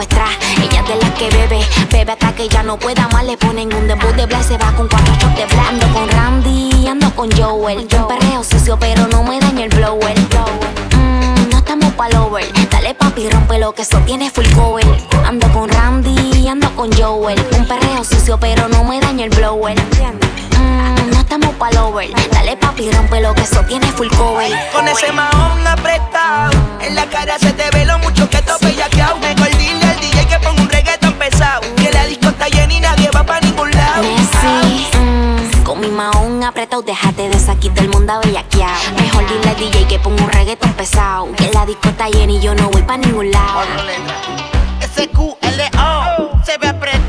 Ella 0.00 0.80
es 0.80 0.88
de 0.88 0.96
las 0.96 1.10
que 1.10 1.28
bebe, 1.28 1.60
bebe 1.90 2.12
hasta 2.12 2.34
que 2.34 2.48
ya 2.48 2.62
no 2.62 2.78
pueda 2.78 3.06
más. 3.08 3.24
Le 3.24 3.36
ponen 3.36 3.72
un 3.74 3.86
debut 3.86 4.14
de 4.14 4.26
black, 4.26 4.50
va 4.60 4.72
con 4.72 4.88
cuatro 4.88 5.12
shots 5.14 5.36
de 5.36 5.46
black. 5.46 5.68
Ando 5.68 5.92
con 5.92 6.08
Randy, 6.08 6.88
ando 6.88 7.14
con 7.14 7.30
Joel. 7.32 7.78
Un 7.80 8.08
perreo 8.08 8.42
sucio, 8.42 8.78
pero 8.78 9.06
no 9.08 9.22
me 9.22 9.38
daña 9.40 9.64
el 9.64 9.70
blower. 9.70 10.18
Mmm, 10.18 11.50
no 11.50 11.58
estamos 11.58 11.92
pa' 11.94 12.08
over. 12.18 12.46
Dale 12.70 12.94
papi, 12.94 13.28
rompe 13.28 13.58
lo 13.58 13.74
que 13.74 13.82
eso 13.82 13.98
tiene 14.06 14.30
full 14.30 14.46
cover. 14.54 14.86
Ando 15.26 15.52
con 15.52 15.68
Randy, 15.68 16.48
ando 16.48 16.74
con 16.74 16.90
Joel. 16.92 17.38
Un 17.58 17.66
perreo 17.66 18.02
sucio, 18.02 18.38
pero 18.38 18.68
no 18.68 18.82
me 18.84 19.00
daña 19.00 19.24
el 19.24 19.30
blower. 19.30 19.78
Mmm, 19.78 21.10
no 21.12 21.20
estamos 21.20 21.54
pa' 21.56 21.68
over. 21.82 22.08
Dale 22.32 22.56
papi, 22.56 22.90
rompe 22.90 23.20
lo 23.20 23.34
que 23.34 23.42
eso 23.42 23.62
tiene 23.64 23.86
full 23.92 24.08
cover. 24.16 24.50
Con 24.72 24.88
ese 24.88 25.12
mahón 25.12 25.66
apretado, 25.66 26.52
en 26.80 26.94
la 26.94 27.06
cara 27.06 27.38
se 27.38 27.52
te 27.52 27.70
ve 27.70 27.84
lo 27.84 27.98
mucho 27.98 28.28
que 28.30 28.40
tope 28.40 28.66
bellaqueado. 28.66 29.18
Mejor 29.18 29.50
dile 29.58 29.84
al 29.84 29.89
con 35.64 35.80
mi 35.80 35.88
maón 35.88 36.42
apretado, 36.42 36.82
déjate 36.82 37.28
de 37.28 37.38
saquito 37.38 37.82
el 37.82 37.90
mundo 37.90 38.20
bellaqueado. 38.24 38.74
Mejor 39.00 39.24
dile 39.28 39.50
al 39.50 39.56
DJ 39.56 39.86
que 39.86 39.98
ponga 39.98 40.24
un 40.24 40.30
reggaeton 40.30 40.72
pesado. 40.72 41.32
Que 41.36 41.50
la 41.52 41.64
disco 41.64 41.88
está 41.88 42.08
llena 42.08 42.32
y 42.32 42.40
yo 42.40 42.54
no 42.54 42.68
voy 42.70 42.82
pa' 42.82 42.96
ningún 42.96 43.30
lado. 43.30 43.60
S-Q-L-O, 44.80 46.44
se 46.44 46.58
ve 46.58 46.68
apretado. 46.68 46.99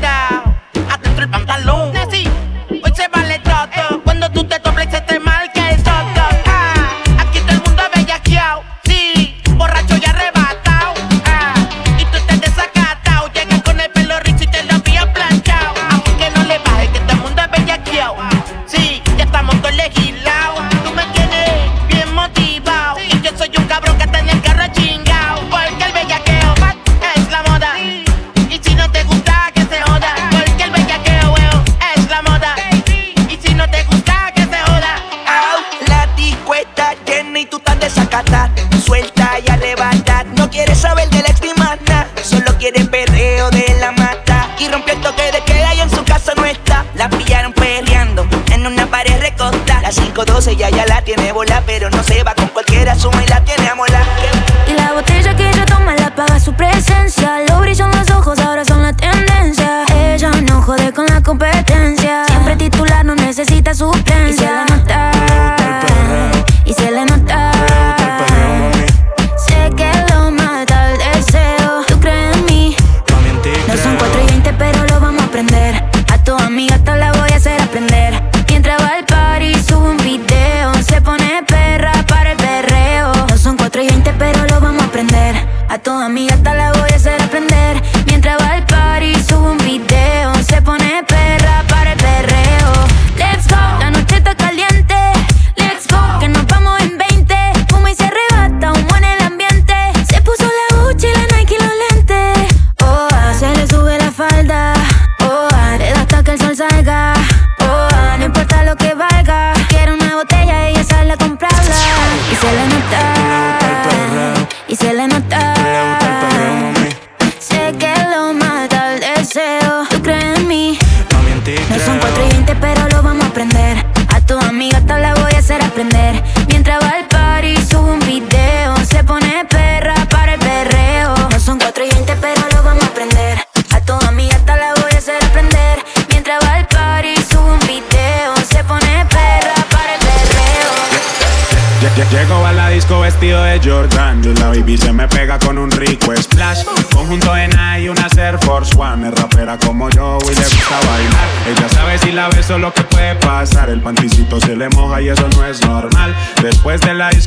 512 50.12 50.56
ya 50.56 50.68
ya 50.68 50.84
la 50.86 51.02
tiene 51.02 51.32
bola, 51.32 51.62
pero 51.64 51.88
no 51.88 52.02
se 52.02 52.22
va 52.22 52.31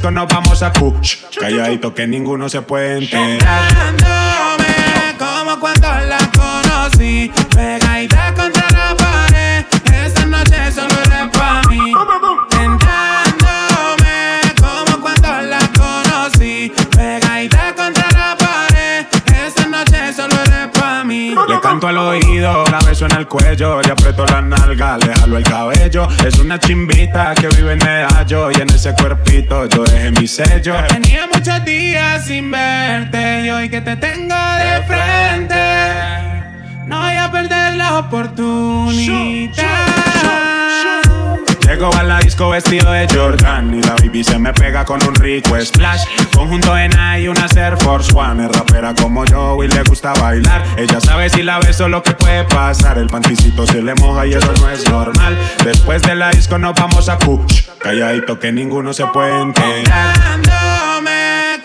disco 0.06 0.12
nos 0.12 0.28
vamos 0.28 0.62
a 0.62 0.72
push 0.72 1.24
Calladito 1.40 1.94
que 1.94 2.08
ninguno 2.08 2.50
se 2.50 2.62
puede 2.62 2.98
enterar. 2.98 3.96
Como 5.18 5.60
cuando 5.60 5.88
la 5.88 6.18
conocí 6.36 7.32
Pegadita 7.50 7.85
la 22.80 22.88
beso 22.88 23.06
en 23.06 23.12
el 23.18 23.28
cuello, 23.28 23.82
le 23.82 23.92
aprieto 23.92 24.26
la 24.26 24.42
nalga, 24.42 24.98
le 24.98 25.14
jalo 25.14 25.38
el 25.38 25.44
cabello. 25.44 26.08
Es 26.26 26.38
una 26.40 26.60
chimbita 26.60 27.34
que 27.36 27.48
vive 27.48 27.74
en 27.74 27.80
medallo 27.80 28.52
y 28.52 28.56
en 28.56 28.70
ese 28.70 28.94
cuerpito 28.94 29.68
yo 29.68 29.84
dejé 29.84 30.12
mi 30.12 30.28
sello. 30.28 30.76
Tenía 30.88 31.28
muchos 31.34 31.64
días 31.64 32.26
sin 32.26 32.52
verte 32.52 33.46
y 33.46 33.50
hoy 33.50 33.70
que 33.70 33.82
te 33.82 33.96
tengo 33.96 34.36
de 34.36 34.84
frente 34.88 35.56
No 36.86 37.00
voy 37.02 37.16
a 37.16 37.32
perder 37.32 37.76
la 37.76 38.00
oportunidad 38.00 39.56
Llego 41.66 41.92
a 41.96 42.04
la 42.04 42.20
disco 42.20 42.50
vestido 42.50 42.92
de 42.92 43.08
Jordan 43.12 43.74
y 43.74 43.82
la 43.82 43.96
baby 43.96 44.24
se 44.24 44.38
me 44.38 44.54
pega 44.54 44.86
con 44.86 45.04
un 45.04 45.16
rico 45.16 45.60
splash. 45.60 46.04
Conjunto 46.34 46.78
en 46.78 46.92
y 47.20 47.28
una 47.28 47.48
Air 47.56 47.76
Force 47.78 48.12
One. 48.16 48.46
Es 48.46 48.52
rapera 48.52 48.94
como 48.94 49.26
yo 49.26 49.64
y 49.64 49.68
le 49.68 49.82
gusta 49.84 50.14
bailar. 50.14 50.64
Ella 50.78 51.02
sabe 51.02 51.30
si 51.30 51.42
la 51.42 51.60
beso 51.60 51.90
lo 51.90 52.04
que 52.04 52.12
puede 52.12 52.44
pasar. 52.44 53.00
El 53.00 53.08
panticito 53.08 53.66
se 53.66 53.82
le 53.82 53.96
moja 53.96 54.28
y 54.28 54.34
eso 54.34 54.54
no 54.62 54.70
es 54.70 54.88
normal. 54.90 55.38
Después 55.64 56.02
de 56.04 56.16
la 56.16 56.30
disco 56.30 56.58
nos 56.58 56.76
vamos 56.76 57.10
a 57.10 57.18
push. 57.18 57.64
Calladito 57.80 58.40
que 58.40 58.52
ninguno 58.52 58.94
se 58.94 59.06
puede 59.08 59.42
enterar. 59.42 60.14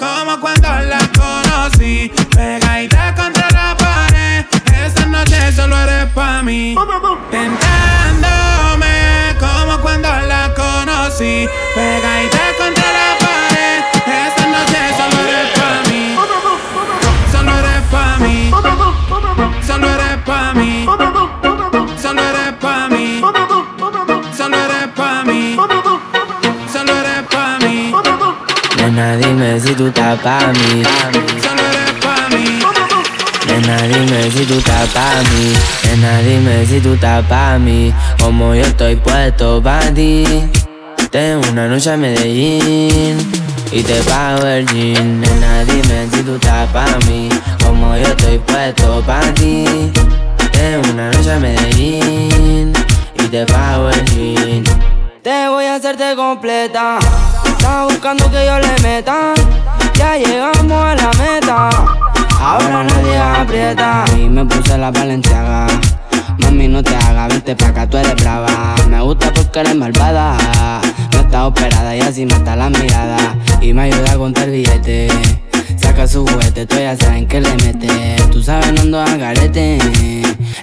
Como 0.01 0.41
cuando 0.41 0.69
la 0.69 0.99
conocí 1.15 2.11
Pegadita 2.31 3.15
contra 3.15 3.51
la 3.51 3.77
pared 3.77 4.47
Esta 4.83 5.05
noche 5.05 5.53
solo 5.53 5.77
eres 5.77 6.07
pa' 6.15 6.43
mí 6.43 6.75
Tentándome 7.31 7.90
conocí 11.21 11.49
Pegadita 11.75 12.45
contra 12.59 12.89
la 12.93 13.09
pared 13.21 13.81
Esta 14.27 14.47
noche 14.47 14.81
solo 14.97 15.19
eres 15.29 15.49
pa' 15.59 15.83
mí 15.89 16.17
Solo 17.31 17.53
eres 17.59 17.83
pa' 17.91 18.19
mí 18.19 18.51
Solo 19.67 19.89
eres 19.89 20.17
pa' 20.25 20.55
mí 20.55 20.87
Solo 22.01 22.23
eres 22.23 22.55
pa' 22.61 22.89
mí 22.89 23.21
Solo 24.37 24.57
eres 24.57 24.89
pa' 24.95 25.25
mí 25.25 25.57
Solo 26.73 26.93
eres 26.93 27.27
pa' 27.29 27.59
mí 27.61 27.95
Nena, 28.77 29.17
dime 29.17 29.61
si 29.61 29.75
tú 29.75 29.89
estás 29.89 30.19
pa' 30.21 30.53
mí. 30.53 30.83
Solo 31.43 31.63
eres 31.71 31.93
pa' 32.01 32.29
mí 32.31 32.61
Nena, 33.47 33.83
dime 33.83 34.31
si 34.31 34.45
tú 34.47 34.59
estás 34.59 34.89
pa' 34.89 35.23
mí. 35.31 35.53
Nena, 35.85 36.19
dime 36.21 36.67
si 36.67 36.81
tú 36.81 36.95
estás 36.95 37.25
pa' 37.27 37.59
mí. 37.59 37.93
Como 38.19 38.55
yo 38.55 38.63
estoy 38.63 38.97
puesto 38.97 39.63
pa' 39.63 39.93
ti. 39.95 40.25
Tengo 41.11 41.43
una 41.51 41.67
noche 41.67 41.91
a 41.91 41.97
Medellín 41.97 43.19
y 43.73 43.83
te 43.83 44.01
pago 44.03 44.47
el 44.47 44.65
jean. 44.69 45.21
Nena, 45.21 45.65
dime 45.65 46.07
si 46.13 46.23
tú 46.23 46.37
estás 46.37 46.69
pa' 46.69 46.87
mí. 47.09 47.29
Como 47.65 47.97
yo 47.97 48.07
estoy 48.07 48.39
puesto 48.39 49.03
pa' 49.05 49.21
ti. 49.35 49.65
Tengo 50.53 50.89
una 50.93 51.11
noche 51.11 51.33
a 51.33 51.39
Medellín 51.41 52.73
y 53.15 53.23
te 53.25 53.45
pago 53.45 53.91
el 53.91 54.05
jean. 54.05 54.63
Te 55.21 55.49
voy 55.49 55.65
a 55.65 55.75
hacerte 55.75 56.15
completa. 56.15 57.01
Estás 57.45 57.87
buscando 57.87 58.31
que 58.31 58.47
yo 58.47 58.61
le 58.61 58.81
meta. 58.81 59.35
Ya 59.95 60.17
llegamos 60.17 60.85
a 60.85 60.95
la 60.95 61.11
meta. 61.19 61.71
Ahora 62.41 62.85
nadie 62.85 63.19
aprieta. 63.19 64.05
Y 64.17 64.29
me 64.29 64.45
puse 64.45 64.79
la 64.79 64.93
valenciaga. 64.93 65.67
Mami, 66.39 66.69
no 66.69 66.85
te 66.85 66.95
hagas, 66.95 67.29
vente 67.29 67.57
pa' 67.57 67.67
acá, 67.67 67.87
tú 67.89 67.97
eres 67.97 68.15
brava. 68.15 68.77
Me 68.89 69.01
gusta 69.01 69.33
porque 69.33 69.59
eres 69.59 69.75
malvada. 69.75 70.80
Operada 71.47 71.97
y 71.97 72.01
así 72.01 72.27
mata 72.27 72.55
la 72.55 72.69
mirada. 72.69 73.35
Y 73.61 73.73
me 73.73 73.83
ayuda 73.83 74.13
a 74.13 74.17
contar 74.17 74.51
billetes. 74.51 75.11
Saca 75.77 76.07
su 76.07 76.27
juguete, 76.27 76.67
tú 76.67 76.77
ya 76.77 76.97
saben 76.97 77.27
que 77.27 77.41
le 77.41 77.51
mete. 77.57 77.89
Tú 78.31 78.43
sabes, 78.43 78.73
no 78.73 78.83
ando 78.83 79.01
a 79.01 79.17
garete. 79.17 79.79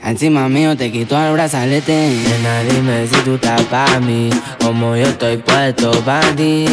Encima 0.04 0.48
mío 0.48 0.78
te 0.78 0.92
quito 0.92 1.22
el 1.22 1.34
brazalete. 1.34 1.92
Nena, 1.92 2.63
dime 2.63 3.08
si 3.08 3.16
tú 3.22 3.36
estás 3.36 3.62
pa' 3.63 4.00
mí. 4.00 4.30
Como 4.63 4.96
yo 4.96 5.08
estoy 5.08 5.38
puesto 5.38 5.92
pa' 6.04 6.22
ti. 6.36 6.66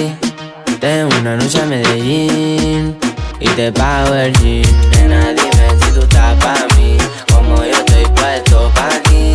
Tengo 0.81 1.09
una 1.21 1.37
noche 1.37 1.63
a 1.63 1.67
Medellín 1.67 2.97
y 3.41 3.49
te 3.57 3.73
pago 3.73 4.15
el 4.15 4.33
jean. 4.35 4.91
Nena, 4.91 5.33
dime 5.33 5.69
si 5.81 5.93
tú 5.93 6.01
estás 6.01 6.35
pa' 6.45 6.67
mí. 6.77 6.99
Como 7.33 7.57
yo 7.57 7.73
estoy 7.73 8.05
puesto 8.15 8.71
pa' 8.75 9.03
ti. 9.09 9.34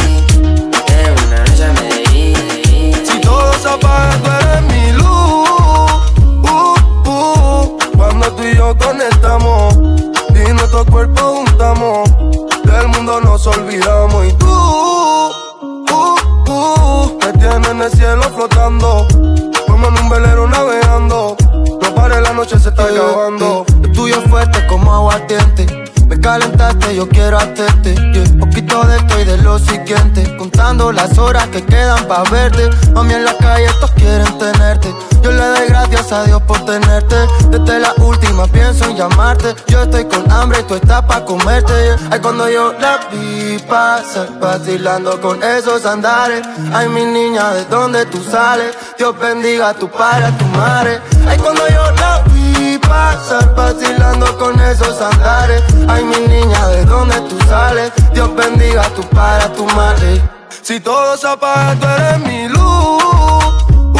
Se 3.69 3.75
apaga, 3.75 4.17
tú 4.23 4.29
eres 4.31 4.61
mi 4.63 4.91
luz. 4.93 5.89
Uh, 6.43 7.09
uh, 7.09 7.77
cuando 7.97 8.31
tú 8.33 8.43
y 8.43 8.55
yo 8.55 8.75
conectamos 8.77 9.75
y 10.29 10.53
nuestros 10.53 10.85
cuerpos 10.85 11.23
juntamos, 11.23 12.09
del 12.63 12.87
mundo 12.89 13.21
nos 13.21 13.45
olvidamos. 13.47 14.27
Y 14.27 14.33
tú, 14.33 14.47
uh, 14.47 15.31
uh, 16.49 17.19
me 17.25 17.33
tienes 17.33 17.69
en 17.69 17.81
el 17.81 17.91
cielo 17.91 18.23
flotando, 18.35 19.07
como 19.67 19.87
en 19.87 19.99
un 19.99 20.09
velero 20.09 20.47
navegando. 20.47 21.35
No 21.81 21.95
pare, 21.95 22.21
la 22.21 22.33
noche 22.33 22.59
se 22.59 22.69
está 22.69 22.83
acabando. 22.83 23.65
El 23.83 23.91
tuyo 23.91 24.15
es 24.19 24.29
fuerte 24.29 24.65
como 24.67 24.93
aguardiente. 24.93 25.67
Me 26.09 26.19
calentaste, 26.19 26.95
yo 26.95 27.07
quiero 27.07 27.37
hacerte. 27.37 27.93
yeah. 27.93 28.39
Poquito 28.39 28.83
de 28.83 28.97
esto 28.97 29.19
y 29.19 29.25
de 29.25 29.37
lo 29.37 29.59
siguiente. 29.59 30.35
Contando 30.37 30.91
las 30.91 31.17
horas 31.19 31.47
que 31.49 31.63
quedan 31.63 32.03
pa' 32.07 32.23
verte. 32.31 32.67
Mami, 32.93 33.13
en 33.13 33.25
la 33.25 33.37
calle 33.37 33.67
todos 33.79 33.91
quieren 33.91 34.37
tenerte. 34.39 34.93
Yo 35.21 35.31
le 35.31 35.45
doy 35.45 35.67
gracias 35.67 36.11
a 36.11 36.23
Dios 36.23 36.41
por 36.41 36.65
tenerte. 36.65 37.15
Desde 37.51 37.79
la 37.79 37.93
última 37.97 38.47
pienso 38.47 38.85
en 38.85 38.97
llamarte. 38.97 39.53
Yo 39.67 39.83
estoy 39.83 40.05
con 40.05 40.29
hambre 40.31 40.61
y 40.61 40.63
tú 40.63 40.75
estás 40.75 41.03
pa' 41.03 41.23
comerte. 41.23 41.73
yeah. 42.09 42.21
Cuando 42.21 42.49
yo 42.49 42.73
la 42.79 42.99
vi 43.11 43.59
pasar, 43.69 44.39
vacilando 44.39 45.21
con 45.21 45.43
esos 45.43 45.85
andares. 45.85 46.41
Ay, 46.73 46.89
mi 46.89 47.05
niña, 47.05 47.53
¿de 47.53 47.65
dónde 47.65 48.07
tú 48.07 48.19
sales? 48.23 48.75
Dios 48.97 49.13
bendiga 49.19 49.69
a 49.69 49.73
tu 49.75 49.87
padre, 49.87 50.25
a 50.25 50.37
tu 50.37 50.45
madre. 50.45 51.01
Ay, 51.27 51.37
cuando 51.37 51.67
yo 51.69 51.91
la 51.91 52.23
vi 52.33 52.38
pasar, 52.89 53.55
vacilando 53.55 54.37
con 54.37 54.59
esos 54.59 54.99
andares. 55.01 55.63
Ay, 55.87 56.03
mi 56.03 56.19
niña, 56.27 56.67
¿de 56.67 56.85
dónde 56.85 57.15
tú 57.29 57.37
sales? 57.47 57.91
Dios 58.13 58.29
bendiga 58.35 58.81
a 58.81 58.89
tu 58.89 59.03
padre, 59.03 59.45
a 59.45 59.53
tu 59.53 59.65
madre. 59.67 60.21
Si 60.61 60.79
todo 60.79 61.15
se 61.15 61.27
apaga, 61.27 61.75
tú 61.79 61.87
eres 61.87 62.19
mi 62.25 62.47
luz. 62.49 63.03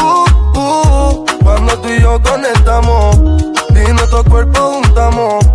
Uh, 0.02 0.26
uh, 0.56 1.26
cuando 1.44 1.78
tú 1.80 1.90
y 1.90 2.02
yo 2.02 2.22
conectamos 2.22 3.16
y 3.70 3.92
nuestros 3.94 4.24
cuerpos 4.26 4.76
juntamos, 4.76 5.46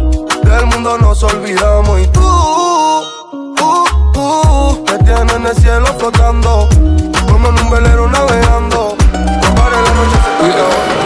del 0.44 0.66
mundo 0.66 0.98
nos 0.98 1.22
olvidamos. 1.22 2.00
Y 2.00 2.06
tú, 2.08 2.20
uh, 2.20 4.18
uh, 4.18 4.84
me 4.90 4.98
tienes 5.04 5.34
en 5.34 5.46
el 5.46 5.56
cielo 5.56 5.86
flotando, 5.98 6.68
como 7.30 7.48
en 7.48 7.58
un 7.60 7.70
velero 7.70 8.08
navegando. 8.08 8.96
No 9.42 9.54
pare, 9.54 9.76
la 9.86 9.92
noche 9.98 10.18
se 10.24 11.03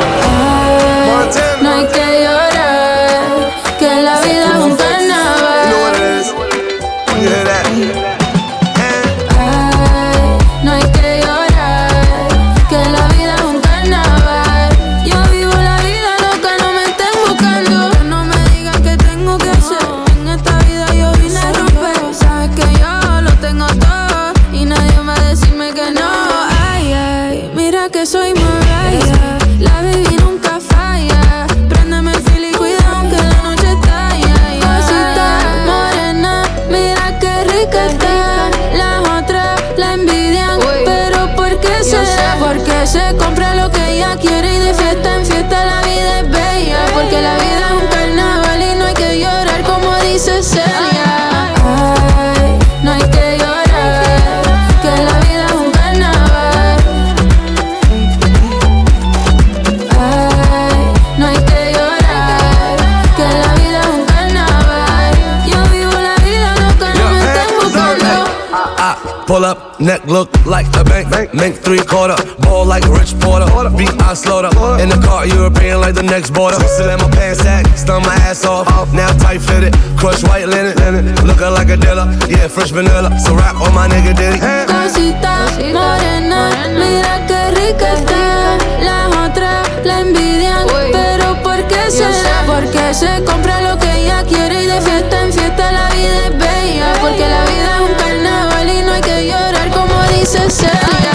neck 69.80 70.04
look 70.06 70.28
like 70.46 70.70
the 70.72 70.84
bank. 70.84 71.34
Mink 71.34 71.56
three 71.56 71.78
quarter, 71.78 72.16
ball 72.40 72.64
like 72.64 72.84
Rich 72.88 73.18
Porter. 73.20 73.46
Beat 73.76 73.94
I 74.02 74.14
slaughter. 74.14 74.50
In 74.82 74.88
the 74.88 75.00
car, 75.04 75.26
European 75.26 75.80
like 75.80 75.94
the 75.94 76.02
next 76.02 76.30
border. 76.30 76.58
Still 76.68 76.90
in 76.90 76.98
my 76.98 77.10
pants 77.10 77.40
sack, 77.42 77.66
stun 77.76 78.02
my 78.02 78.14
ass 78.28 78.44
off. 78.44 78.66
Now 78.92 79.12
tight 79.18 79.40
fitted, 79.40 79.74
crush 79.96 80.22
white 80.24 80.48
linen. 80.48 81.14
Looking 81.26 81.52
like 81.52 81.68
a 81.68 81.76
dealer, 81.76 82.06
yeah, 82.28 82.48
fresh 82.48 82.70
vanilla. 82.70 83.10
So 83.20 83.34
rap 83.34 83.56
on 83.56 83.74
my 83.74 83.88
nigga 83.88 84.14
Diddy. 84.14 84.38
Cosita 84.66 85.46
morena, 85.72 86.50
mira 86.74 87.26
qué 87.26 87.50
rica 87.50 87.94
está. 87.94 88.58
Las 88.82 89.30
otras 89.30 89.68
la 89.84 90.00
envidian, 90.00 90.66
pero 90.92 91.42
¿por 91.42 91.62
qué 91.68 91.90
será? 91.90 92.44
Porque 92.46 92.94
se 92.94 93.24
compra 93.24 93.60
lo 93.62 93.78
que 93.78 94.04
ella 94.04 94.22
quiere 94.24 94.64
y 94.64 94.66
de 94.66 94.80
fiesta 94.80 95.22
en 95.22 95.32
fiesta 95.32 95.72
la 95.72 95.88
vida 95.90 96.26
es 96.26 96.38
bella. 96.38 96.92
Porque 97.00 97.28
la 97.28 97.44
vida 97.44 97.76
es 97.76 97.90
un 97.90 97.97
dice 100.60 101.07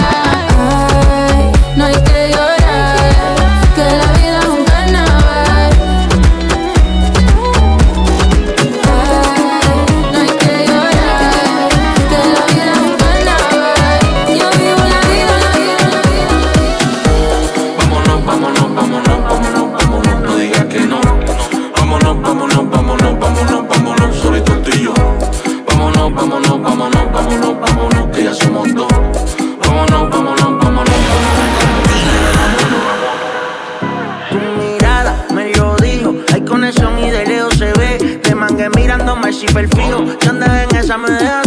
mirando 39.52 40.00
mal 40.00 40.18
si 40.20 40.28
andas 40.28 40.50
en 40.62 40.76
esa 40.76 40.98
me 40.98 41.10
dejas. 41.10 41.42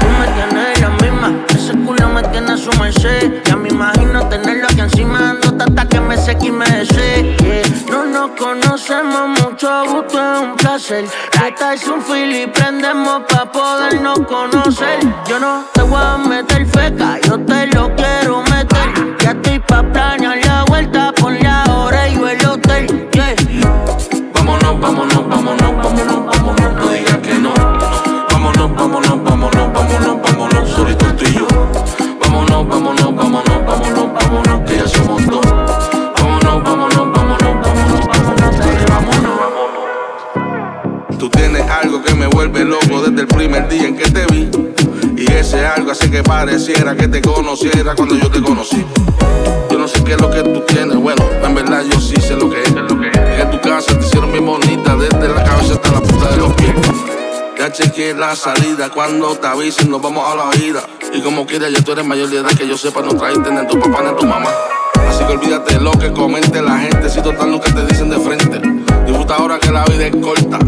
Tú 0.00 0.06
me 0.20 0.26
tienes 0.34 0.80
la 0.80 0.90
misma. 0.90 1.32
Ese 1.48 1.72
culo 1.84 2.08
me 2.08 2.22
tiene 2.24 2.52
a 2.52 2.56
su 2.56 2.70
merced. 2.78 3.42
Ya 3.44 3.56
me 3.56 3.68
imagino 3.68 4.28
tenerlo 4.28 4.66
aquí 4.66 4.80
encima 4.80 5.20
dándote 5.20 5.64
hasta 5.64 5.88
que 5.88 6.00
me 6.00 6.16
seque 6.16 6.46
y 6.46 6.50
me 6.50 6.66
desee. 6.66 7.36
No 7.90 8.04
nos 8.04 8.30
conocemos 8.38 9.40
mucho, 9.40 9.68
gusto 9.86 10.18
es 10.18 10.40
un 10.40 10.56
placer. 10.56 11.04
Esta 11.46 11.74
es 11.74 11.86
un 11.86 12.02
fil 12.02 12.34
y 12.34 12.46
prendemos 12.46 13.22
pa' 13.28 13.50
podernos 13.50 14.20
conocer. 14.20 15.00
Yo 15.28 15.38
no 15.38 15.64
te 15.72 15.82
voy 15.82 16.00
a 16.02 16.16
meter 16.18 16.66
feca, 16.66 17.18
yo 17.26 17.38
te 17.40 17.66
lo 17.68 17.94
quiero 17.96 18.42
meter. 18.42 19.16
Ya 19.20 19.30
estoy 19.32 19.58
pa' 19.60 19.82
planear 19.82 20.17
desde 43.18 43.32
el 43.32 43.36
primer 43.36 43.68
día 43.68 43.88
en 43.88 43.96
que 43.96 44.08
te 44.10 44.24
vi. 44.26 44.48
Y 45.16 45.32
ese 45.32 45.66
algo 45.66 45.90
hace 45.90 46.08
que 46.08 46.22
pareciera 46.22 46.94
que 46.94 47.08
te 47.08 47.20
conociera 47.20 47.96
cuando 47.96 48.14
yo 48.14 48.30
te 48.30 48.40
conocí. 48.40 48.84
Yo 49.70 49.76
no 49.76 49.88
sé 49.88 50.04
qué 50.04 50.12
es 50.12 50.20
lo 50.20 50.30
que 50.30 50.42
tú 50.42 50.60
tienes, 50.60 50.96
bueno, 50.96 51.24
en 51.42 51.52
verdad 51.52 51.82
yo 51.90 52.00
sí 52.00 52.14
sé 52.20 52.36
lo 52.36 52.48
que 52.48 52.62
es. 52.62 52.68
En 52.68 53.50
tu 53.50 53.60
casa 53.60 53.98
te 53.98 54.06
hicieron 54.06 54.30
bien 54.30 54.46
bonita, 54.46 54.94
desde 54.94 55.28
la 55.28 55.42
cabeza 55.42 55.74
hasta 55.74 55.90
la 55.90 56.00
punta 56.00 56.30
de 56.30 56.36
los 56.36 56.52
pies. 56.54 56.70
Ya 57.58 57.72
chequeé 57.72 58.14
la 58.14 58.36
salida 58.36 58.88
cuando 58.90 59.34
te 59.36 59.48
avisen, 59.48 59.90
nos 59.90 60.00
vamos 60.00 60.24
a 60.30 60.36
la 60.36 60.50
vida. 60.56 60.80
Y 61.12 61.20
como 61.20 61.44
quieras, 61.44 61.72
ya 61.72 61.82
tú 61.82 61.92
eres 61.92 62.06
mayor 62.06 62.28
de 62.28 62.38
edad, 62.38 62.50
que 62.56 62.68
yo 62.68 62.78
sepa, 62.78 63.02
no 63.02 63.16
traes 63.16 63.38
ni 63.38 63.66
tu 63.66 63.80
papá 63.80 64.04
ni 64.04 64.16
tu 64.16 64.26
mamá. 64.26 64.50
Así 65.08 65.24
que 65.24 65.32
olvídate 65.32 65.74
de 65.74 65.80
lo 65.80 65.90
que 65.92 66.12
comente 66.12 66.62
la 66.62 66.78
gente, 66.78 67.10
si 67.10 67.20
total 67.20 67.60
que 67.60 67.72
te 67.72 67.84
dicen 67.84 68.10
de 68.10 68.20
frente. 68.20 68.60
Disfruta 69.06 69.34
ahora 69.34 69.58
que 69.58 69.72
la 69.72 69.84
vida 69.86 70.06
es 70.06 70.16
corta, 70.16 70.58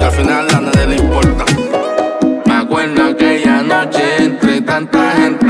y 0.00 0.02
al 0.02 0.12
final 0.12 0.48
a 0.54 0.60
nadie 0.60 0.86
le 0.86 0.96
importa. 0.96 1.44
Aquella 3.00 3.62
noche 3.62 4.02
entre 4.18 4.60
tanta 4.60 5.14
gente, 5.16 5.47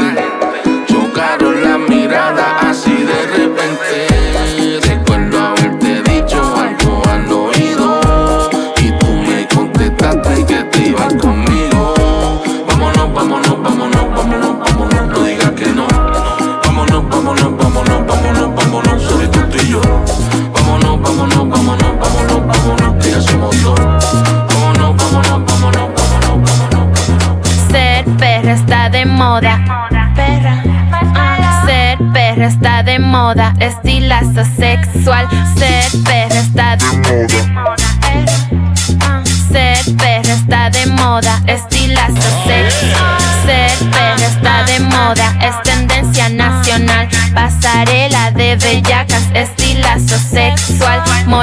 moda. 33.29 33.53
Estilazo 33.61 34.43
sexual. 34.57 35.29
Ser 35.59 36.03
perra 36.03 36.41
está 36.41 36.77
de 36.77 36.85
moda. 37.53 37.77
Ser 39.53 39.97
perra 39.97 40.33
está 40.33 40.71
de 40.71 40.87
moda. 40.87 41.43
Estilazo 41.47 42.29
sexual. 42.47 43.19
Ser 43.45 43.91
perra 43.91 44.27
está 44.27 44.63
de 44.65 44.81
moda. 44.81 45.37
Es 45.43 45.63
tendencia 45.63 46.29
nacional. 46.31 47.09
Pasarela 47.35 48.31
de 48.31 48.57
bellacas. 48.57 49.25
Estilazo 49.35 50.19
sexual. 50.19 50.58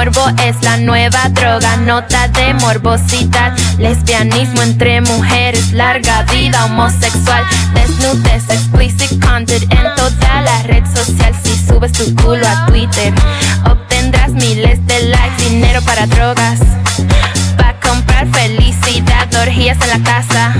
Morbo 0.06 0.28
es 0.44 0.62
la 0.62 0.76
nueva 0.76 1.28
droga. 1.30 1.78
Nota 1.78 2.28
de 2.28 2.54
morbosidad. 2.54 3.52
Lesbianismo 3.76 4.62
entre 4.62 5.00
mujeres. 5.00 5.72
Larga 5.72 6.22
vida 6.30 6.64
homosexual. 6.66 7.42
Desnudez, 7.74 8.48
explicit 8.48 9.20
content 9.20 9.64
en 9.64 9.94
toda 9.96 10.42
la 10.42 10.62
red 10.62 10.84
social. 10.94 11.34
Si 11.42 11.56
subes 11.66 11.90
tu 11.90 12.14
culo 12.14 12.46
a 12.46 12.66
Twitter, 12.66 13.12
obtendrás 13.68 14.30
miles 14.30 14.86
de 14.86 15.08
likes. 15.08 15.42
Dinero 15.48 15.82
para 15.82 16.06
drogas. 16.06 16.60
Pa' 17.56 17.74
comprar 17.82 18.28
felicidad, 18.28 19.26
orgías 19.42 19.78
en 19.80 19.88
la 19.88 20.08
casa. 20.08 20.54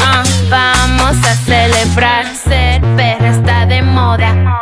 Ah, 0.00 0.22
vamos 0.48 1.16
a 1.26 1.34
celebrar. 1.44 2.26
Ser 2.36 2.80
perra 2.94 3.30
está 3.30 3.66
de 3.66 3.82
moda. 3.82 4.52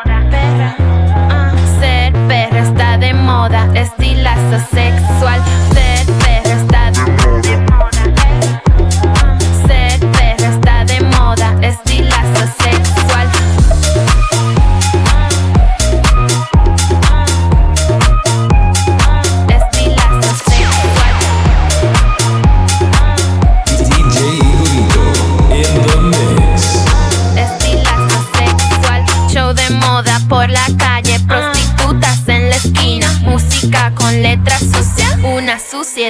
Moda. 3.40 3.70
Estilazo 3.74 4.58
sexual. 4.70 5.69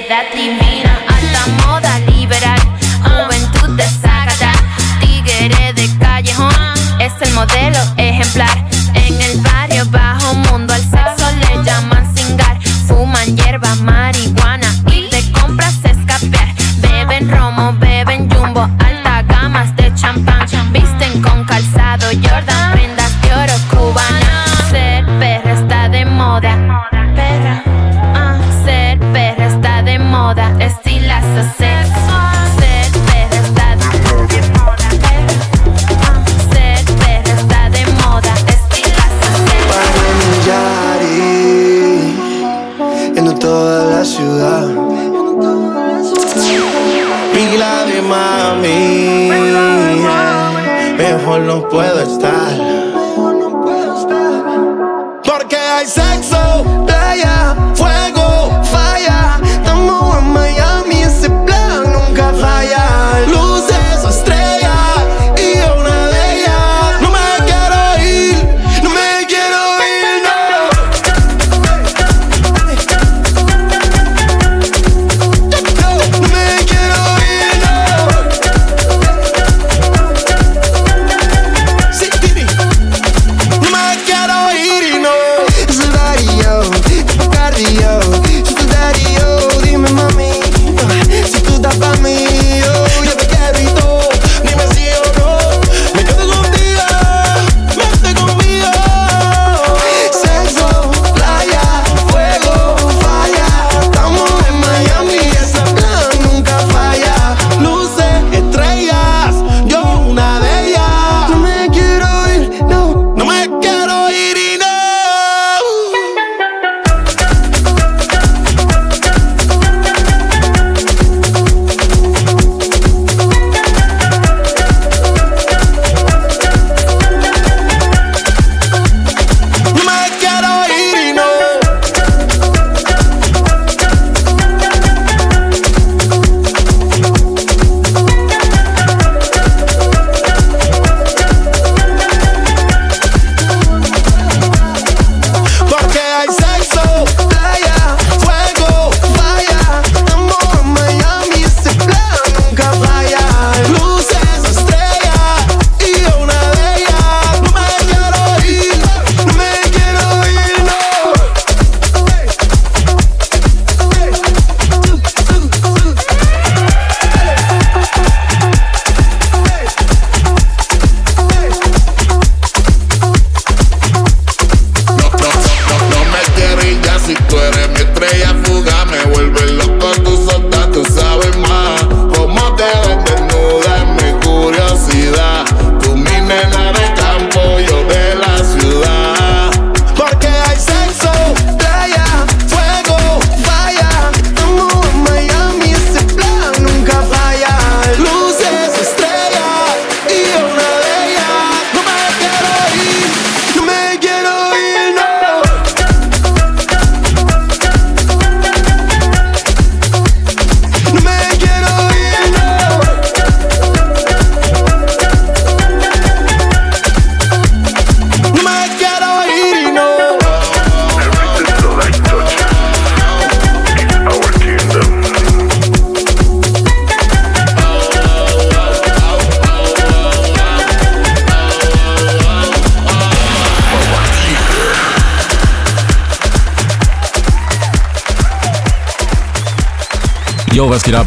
Suciedad 0.00 0.24
divina, 0.34 0.98
alta 1.08 1.66
moda 1.66 1.98
liberal, 2.00 2.58
juventud 3.02 3.76
desagradar, 3.76 4.56
tigre 5.00 5.72
de 5.74 5.98
callejón, 5.98 6.54
es 6.98 7.12
el 7.20 7.32
modelo 7.34 7.79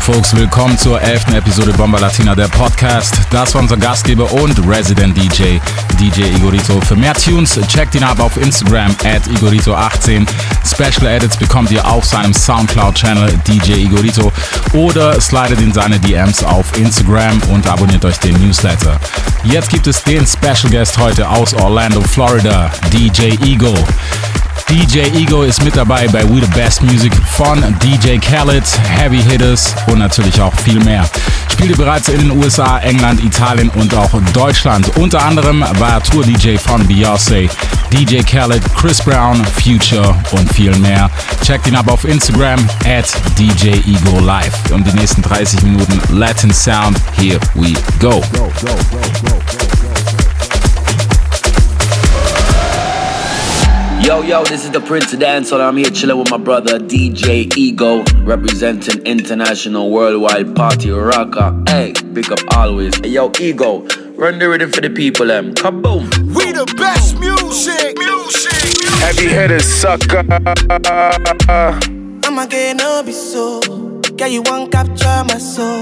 Folks? 0.03 0.35
Willkommen 0.35 0.77
zur 0.77 1.01
11. 1.01 1.33
Episode 1.33 1.71
Bomba 1.71 1.97
Latina, 1.97 2.35
der 2.35 2.49
Podcast. 2.49 3.15
Das 3.29 3.53
war 3.55 3.61
unser 3.61 3.77
Gastgeber 3.77 4.29
und 4.33 4.59
Resident 4.67 5.15
DJ, 5.15 5.59
DJ 5.97 6.23
Igorito. 6.35 6.81
Für 6.81 6.97
mehr 6.97 7.13
Tunes 7.13 7.57
checkt 7.69 7.95
ihn 7.95 8.03
ab 8.03 8.19
auf 8.19 8.35
Instagram 8.35 8.91
at 9.05 9.25
Igorito18. 9.27 10.27
Special 10.65 11.09
Edits 11.09 11.37
bekommt 11.37 11.71
ihr 11.71 11.87
auf 11.87 12.03
seinem 12.03 12.33
Soundcloud-Channel 12.33 13.39
DJ 13.47 13.85
Igorito 13.85 14.29
oder 14.73 15.21
slidet 15.21 15.61
in 15.61 15.71
seine 15.71 15.97
DMs 15.97 16.43
auf 16.43 16.77
Instagram 16.77 17.41
und 17.49 17.65
abonniert 17.65 18.03
euch 18.03 18.17
den 18.17 18.35
Newsletter. 18.45 18.99
Jetzt 19.45 19.69
gibt 19.69 19.87
es 19.87 20.03
den 20.03 20.27
Special 20.27 20.69
Guest 20.69 20.97
heute 20.97 21.29
aus 21.29 21.53
Orlando, 21.53 22.01
Florida, 22.01 22.69
DJ 22.91 23.37
Ego. 23.45 23.73
DJ 24.69 24.99
Ego 25.15 25.43
ist 25.43 25.63
mit 25.63 25.75
dabei 25.75 26.07
bei 26.07 26.23
We 26.23 26.41
the 26.41 26.47
Best 26.55 26.81
Music 26.81 27.13
von 27.31 27.61
DJ 27.79 28.17
Khaled, 28.17 28.63
Heavy 28.87 29.21
Hitters 29.21 29.75
und 29.87 29.99
natürlich 29.99 30.39
auch 30.41 30.53
viel 30.61 30.79
mehr. 30.83 31.05
Spielte 31.51 31.75
bereits 31.75 32.09
in 32.09 32.19
den 32.19 32.31
USA, 32.31 32.79
England, 32.79 33.23
Italien 33.23 33.69
und 33.69 33.93
auch 33.93 34.09
Deutschland. 34.33 34.89
Unter 34.97 35.23
anderem 35.23 35.63
war 35.79 36.01
Tour-DJ 36.03 36.57
von 36.57 36.87
Beyoncé, 36.87 37.49
DJ 37.91 38.21
Khaled, 38.21 38.63
Chris 38.75 39.01
Brown, 39.01 39.43
Future 39.63 40.15
und 40.31 40.51
viel 40.53 40.75
mehr. 40.77 41.09
Checkt 41.43 41.67
ihn 41.67 41.75
ab 41.75 41.91
auf 41.91 42.05
Instagram 42.05 42.59
at 42.85 43.05
DJ 43.37 43.69
Ego 43.87 44.19
Live. 44.19 44.71
Und 44.71 44.87
die 44.87 44.93
nächsten 44.93 45.21
30 45.21 45.61
Minuten 45.63 46.01
Latin 46.09 46.51
Sound, 46.51 46.97
here 47.17 47.39
we 47.53 47.73
go. 47.99 48.21
go, 48.33 48.51
go, 48.61 48.75
go 48.91 49.02
Yo, 54.03 54.21
yo, 54.21 54.43
this 54.43 54.65
is 54.65 54.71
the 54.71 54.81
Prince 54.81 55.13
of 55.13 55.21
Dance, 55.21 55.53
and 55.53 55.61
I'm 55.61 55.77
here 55.77 55.89
chilling 55.89 56.17
with 56.17 56.29
my 56.29 56.35
brother 56.35 56.77
DJ 56.77 57.55
Ego, 57.55 58.03
representing 58.25 59.01
international 59.05 59.91
worldwide 59.91 60.57
party 60.57 60.91
rocker. 60.91 61.63
Hey, 61.69 61.93
big 62.11 62.29
up 62.29 62.39
always. 62.53 62.93
Hey, 62.97 63.11
yo, 63.11 63.31
Ego, 63.39 63.87
run 64.15 64.39
the 64.39 64.49
rhythm 64.49 64.73
for 64.73 64.81
the 64.81 64.89
people, 64.89 65.27
them. 65.27 65.53
Kaboom! 65.53 66.03
We 66.35 66.51
the 66.51 66.65
best 66.77 67.17
music, 67.17 67.97
music, 67.97 68.83
music. 68.83 68.91
Heavy 68.99 69.29
hitters, 69.29 69.65
sucker. 69.65 70.25
I'ma 72.25 72.45
get 72.47 72.75
no 72.75 73.03
be 73.03 73.13
so. 73.13 73.61
Girl, 74.17 74.27
you 74.27 74.41
won't 74.41 74.69
capture 74.69 75.23
my 75.29 75.37
soul. 75.37 75.81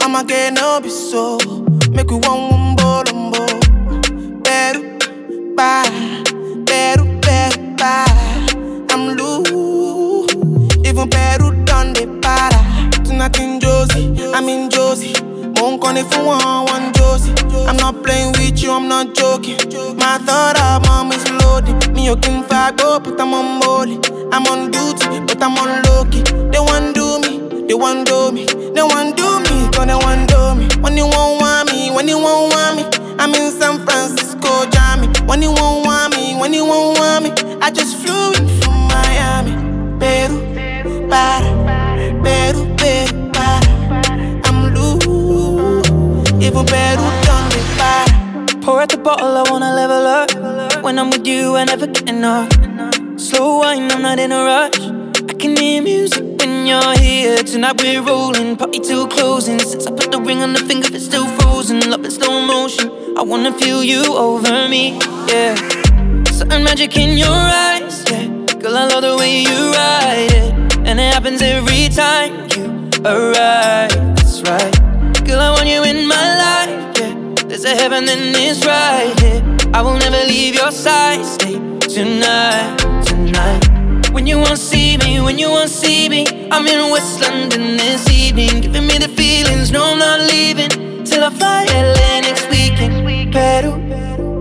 I'ma 0.00 0.22
get 0.22 0.54
no 0.54 0.80
be 0.80 0.88
so. 0.88 1.36
Make 1.90 2.10
you 2.10 2.16
one 2.16 2.55
Call 15.96 16.04
if 16.04 16.14
you 16.14 16.26
want 16.26 16.70
one 16.70 16.92
Josie. 16.92 17.32
I'm 17.66 17.76
not 17.76 18.02
playing 18.02 18.32
with 18.32 18.62
you, 18.62 18.70
I'm 18.72 18.88
not 18.88 19.14
joking. 19.14 19.56
My 19.96 20.18
thought 20.18 20.58
of 20.60 20.86
mom 20.86 21.12
is 21.12 21.24
loaded. 21.40 21.94
Me, 21.94 22.04
you 22.04 22.16
can 22.16 22.42
go, 22.76 23.00
but 23.00 23.18
I'm 23.20 23.32
on 23.32 23.60
molly. 23.60 23.98
I'm 24.32 24.46
on 24.46 24.70
duty, 24.70 25.20
but 25.26 25.42
I'm 25.42 25.56
on 25.56 25.82
low 25.84 26.04
key. 26.10 26.22
They 26.52 26.58
want 26.58 26.94
do 26.94 27.18
me, 27.20 27.66
they 27.66 27.74
want 27.74 28.06
do 28.06 28.30
me, 28.32 28.44
they 28.46 28.82
want 28.82 29.16
do 29.16 29.40
me, 29.40 29.68
cause 29.72 29.86
they 29.86 29.94
want 29.94 30.28
do 30.28 30.54
me. 30.54 30.68
When 30.82 30.96
you 30.96 31.06
won't 31.06 31.40
want 31.40 31.72
me, 31.72 31.90
when 31.90 32.08
you 32.08 32.18
won't 32.18 32.52
want 32.52 32.76
me, 32.76 33.16
I'm 33.18 33.34
in 33.34 33.50
San 33.52 33.84
Francisco, 33.84 34.66
Jammy. 34.70 35.08
When 35.26 35.40
you 35.40 35.52
won't 35.52 35.86
want 35.86 36.14
me, 36.14 36.34
when 36.38 36.52
you 36.52 36.64
won't 36.66 36.98
want 36.98 37.24
me, 37.24 37.30
I 37.62 37.70
just 37.70 37.96
flew 37.96 38.32
in 38.32 38.48
from 38.60 38.74
Miami. 38.88 39.52
Peru, 39.98 41.08
para, 41.08 42.20
Peru, 42.22 42.76
Peru, 42.76 43.15
even 46.56 46.66
Peru 46.66 47.04
done 47.22 47.48
me 47.50 47.60
para. 47.76 48.60
Pour 48.62 48.80
out 48.80 48.88
the 48.88 48.96
bottle, 48.96 49.36
I 49.36 49.50
wanna 49.50 49.74
level 49.74 50.06
up. 50.06 50.82
When 50.82 50.98
I'm 50.98 51.10
with 51.10 51.26
you, 51.26 51.56
I 51.56 51.64
never 51.64 51.86
get 51.86 52.08
enough. 52.08 52.50
Slow 53.16 53.58
wine, 53.58 53.90
I'm 53.92 54.02
not 54.02 54.18
in 54.18 54.32
a 54.32 54.44
rush. 54.44 54.80
I 55.30 55.34
can 55.34 55.56
hear 55.56 55.82
music 55.82 56.24
when 56.40 56.66
you're 56.66 56.98
here. 56.98 57.42
Tonight 57.42 57.80
we're 57.82 58.02
rolling, 58.02 58.56
party 58.56 58.80
till 58.80 59.06
closing. 59.06 59.58
Since 59.58 59.86
I 59.86 59.90
put 59.90 60.10
the 60.10 60.20
ring 60.20 60.42
on 60.42 60.52
the 60.52 60.60
finger, 60.60 60.88
it's 60.92 61.04
still 61.04 61.26
frozen. 61.38 61.80
Love 61.90 62.04
in 62.04 62.10
slow 62.10 62.40
motion. 62.40 62.90
I 63.18 63.22
wanna 63.22 63.52
feel 63.52 63.82
you 63.84 64.02
over 64.16 64.68
me, 64.68 64.98
yeah. 65.28 65.54
Certain 66.30 66.64
magic 66.64 66.96
in 66.96 67.18
your 67.18 67.40
eyes, 67.68 68.04
yeah. 68.10 68.26
Girl, 68.60 68.76
I 68.76 68.86
love 68.86 69.02
the 69.02 69.16
way 69.16 69.42
you 69.42 69.58
ride 69.72 70.32
it. 70.40 70.54
And 70.86 71.00
it 71.00 71.12
happens 71.14 71.42
every 71.42 71.88
time 71.88 72.48
you 72.54 72.90
arrive, 73.04 73.92
that's 74.16 74.42
right. 74.42 74.74
Girl, 75.24 75.40
I 75.40 75.50
want 75.50 75.66
you 75.66 75.82
in 75.82 76.06
my 76.06 76.38
life. 76.38 76.45
There's 77.58 77.72
a 77.72 77.82
heaven, 77.82 78.04
then 78.04 78.34
it's 78.36 78.66
right 78.66 79.18
here. 79.20 79.42
I 79.72 79.80
will 79.80 79.96
never 79.96 80.22
leave 80.28 80.56
your 80.56 80.70
side, 80.70 81.24
stay 81.24 81.54
tonight, 81.78 82.76
tonight. 83.02 84.10
When 84.12 84.26
you 84.26 84.36
won't 84.36 84.58
see 84.58 84.98
me, 84.98 85.22
when 85.22 85.38
you 85.38 85.48
won't 85.48 85.70
see 85.70 86.10
me, 86.10 86.26
I'm 86.50 86.66
in 86.66 86.90
West 86.92 87.22
London 87.22 87.78
this 87.78 88.10
evening, 88.10 88.60
giving 88.60 88.86
me 88.86 88.98
the 88.98 89.08
feelings. 89.08 89.72
No, 89.72 89.92
I'm 89.92 89.98
not 89.98 90.20
leaving 90.30 90.68
till 91.04 91.24
I 91.24 91.30
fly 91.30 91.64
LA 91.70 92.20
next 92.28 92.46
weekend. 92.50 93.32
Peru, 93.32 93.78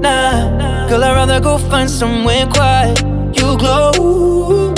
nah, 0.01 0.89
girl, 0.89 1.05
I'd 1.05 1.13
rather 1.13 1.39
go 1.39 1.57
find 1.57 1.89
somewhere 1.89 2.45
quiet. 2.47 3.01
You 3.37 3.57
glow, 3.57 4.73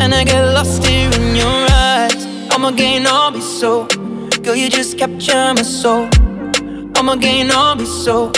and 0.00 0.14
I 0.14 0.24
get 0.24 0.42
lost 0.54 0.82
here 0.86 1.10
in 1.20 1.36
your 1.36 1.66
eyes. 1.70 2.24
I'ma 2.50 2.70
gain 2.70 3.06
all 3.06 3.30
be 3.30 3.42
so, 3.42 3.86
girl, 4.42 4.56
you 4.56 4.70
just 4.70 4.96
capture 4.96 5.52
my 5.52 5.60
soul. 5.60 6.08
I'ma 6.96 7.16
gain 7.16 7.50
all 7.50 7.76
be 7.76 7.84
so, 7.84 8.30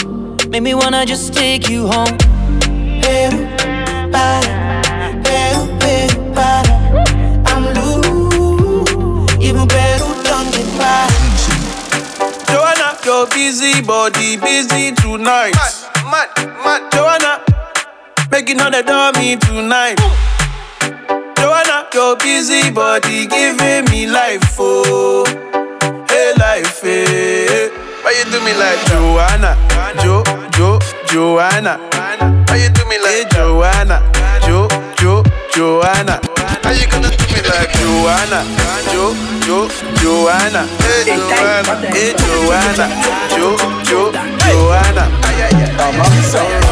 make 0.49 0.63
me 0.63 0.73
wanna 0.73 1.05
just 1.05 1.33
take 1.33 1.69
you 1.69 1.87
home. 1.87 2.17
Peru, 3.01 3.45
para, 4.11 4.81
Peru, 5.23 5.61
Peru, 5.79 6.33
para. 6.33 6.75
I'm 7.47 7.63
loose, 7.75 9.33
even 9.39 9.67
Peru 9.67 10.07
done 10.27 10.47
the 10.51 10.63
para. 10.77 11.17
Joanna, 12.51 12.97
your 13.05 13.27
busy 13.27 13.81
body 13.81 14.37
busy 14.37 14.91
tonight. 14.93 15.53
Mad, 15.55 15.73
mad, 16.11 16.29
mad 16.65 16.91
Joanna, 16.91 17.43
making 18.31 18.59
all 18.59 18.71
the 18.71 18.83
dummy 18.83 19.37
tonight. 19.37 19.99
Joanna, 21.37 21.87
your 21.93 22.15
busy 22.17 22.71
body 22.71 23.27
giving 23.27 23.85
me 23.91 24.07
life, 24.07 24.55
oh, 24.59 25.25
hey 26.09 26.33
life, 26.37 26.81
hey. 26.81 27.26
Why 28.07 28.13
you 28.13 28.31
do 28.31 28.39
me 28.39 28.53
like 28.53 28.79
Joanna, 28.87 29.57
Jo, 30.01 30.23
Jo, 30.55 30.79
Joanna? 31.07 31.75
Why 32.47 32.55
you 32.55 32.69
do 32.69 32.85
me 32.85 32.97
like 33.03 33.27
hey, 33.27 33.35
Joanna, 33.35 33.99
Jo, 34.47 34.69
Jo, 34.95 35.23
Joanna? 35.51 36.21
How 36.63 36.71
you 36.71 36.87
gonna 36.87 37.11
do 37.11 37.25
me 37.35 37.41
like 37.43 37.69
Joanna, 37.75 38.47
Jo, 38.93 39.11
Jo, 39.43 39.67
Joanna? 39.99 40.63
Hey 40.79 41.03
Joanna, 41.03 41.75
hey 41.91 42.13
Joanna, 42.15 42.87
Jo, 43.35 43.57
Jo, 43.83 44.11
Joanna. 44.39 45.11
Ay, 45.27 45.43
ay, 45.43 45.51
ay. 45.51 45.75
I'm 45.77 45.99
outside. 45.99 46.66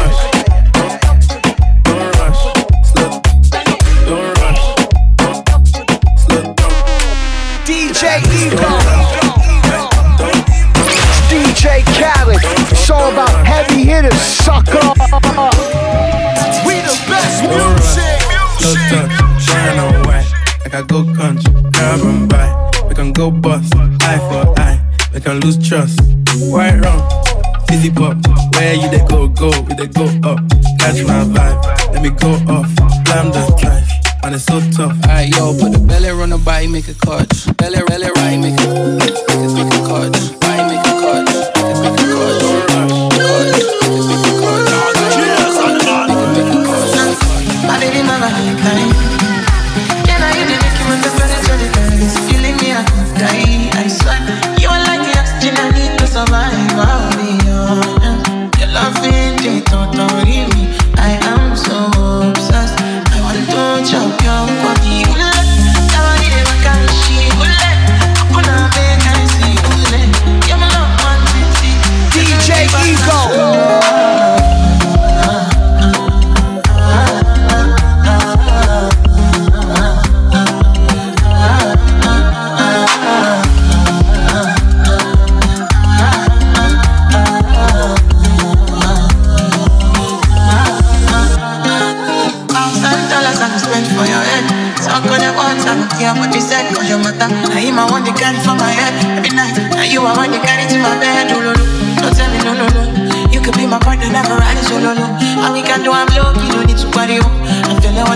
Go 23.30 23.40
bust, 23.40 23.74
eye 24.02 24.18
for 24.28 24.60
eye. 24.60 24.80
We 25.12 25.20
can 25.20 25.40
lose 25.40 25.58
trust. 25.58 26.00
White 26.52 26.78
rum, 26.80 27.00
fizzy 27.66 27.90
pop. 27.90 28.16
Where 28.54 28.74
you 28.74 28.88
they 28.90 29.04
go, 29.08 29.28
go, 29.28 29.50
we 29.62 29.74
they 29.74 29.86
go 29.86 30.04
up. 30.22 30.38
Catch 30.78 31.02
my 31.04 31.24
vibe, 31.34 31.92
let 31.92 32.02
me 32.02 32.10
go 32.10 32.32
off. 32.52 32.70
Blam 33.04 33.32
the 33.32 33.56
drive, 33.60 33.88
and 34.24 34.34
it's 34.34 34.44
so 34.44 34.60
tough. 34.70 34.96
Alright, 35.04 35.28
yo, 35.30 35.52
put 35.58 35.72
the 35.72 35.78
belly 35.78 36.10
on 36.10 36.30
the 36.30 36.38
body, 36.38 36.68
make 36.68 36.88
a 36.88 36.94
cut. 36.94 37.28
Belly, 37.56 37.80
belly, 37.86 38.10
right, 38.16 38.36
make 38.36 38.60
a, 38.60 38.96
make 38.98 39.10
it, 39.10 39.54
make 39.54 39.74
a 39.74 39.86
cut. 39.86 40.35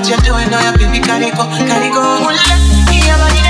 what 0.00 0.08
you're 0.08 0.18
doing, 0.20 0.48
oh 0.48 0.60
yeah, 0.60 0.72
baby, 0.76 0.98
carico, 0.98 1.44
carico. 1.68 3.49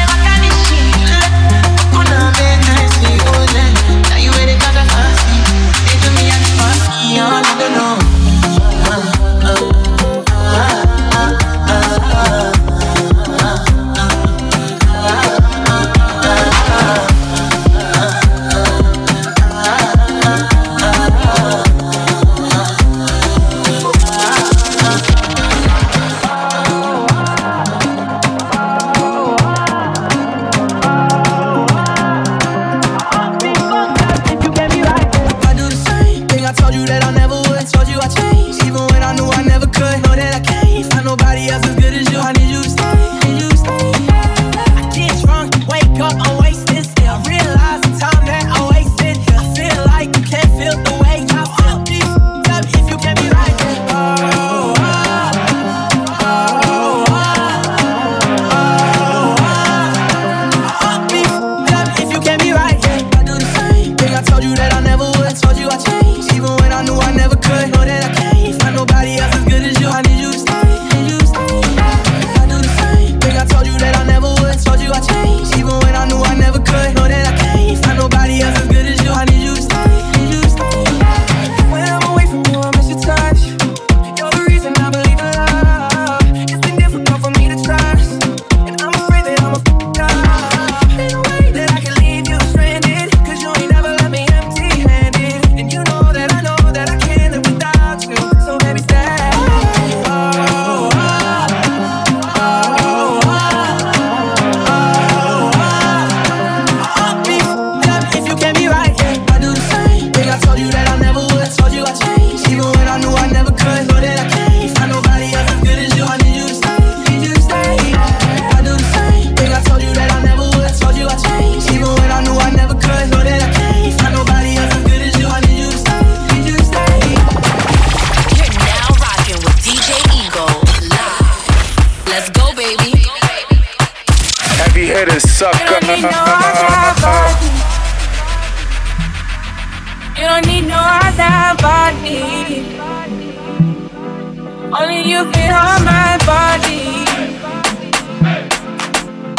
you 145.24 145.52
on 145.52 145.84
my 145.84 146.16
body. 146.24 147.04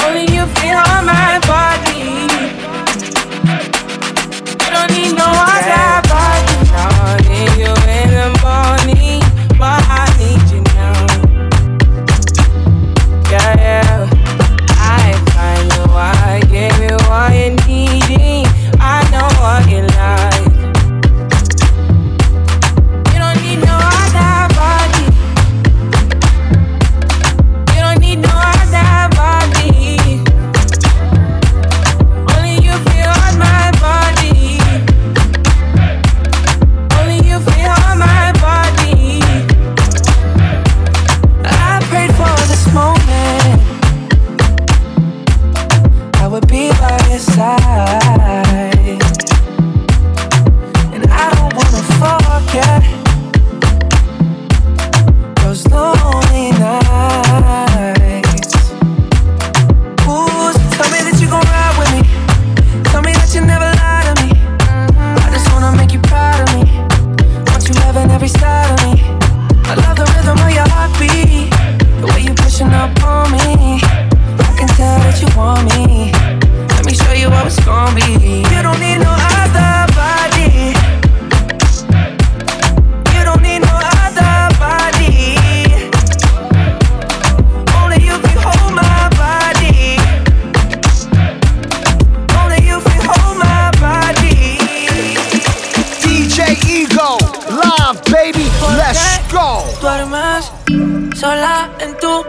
Only 0.06 0.26
you 0.34 0.46
feel 0.58 0.78
on 0.78 1.06
my 1.06 1.40
body. 1.48 1.91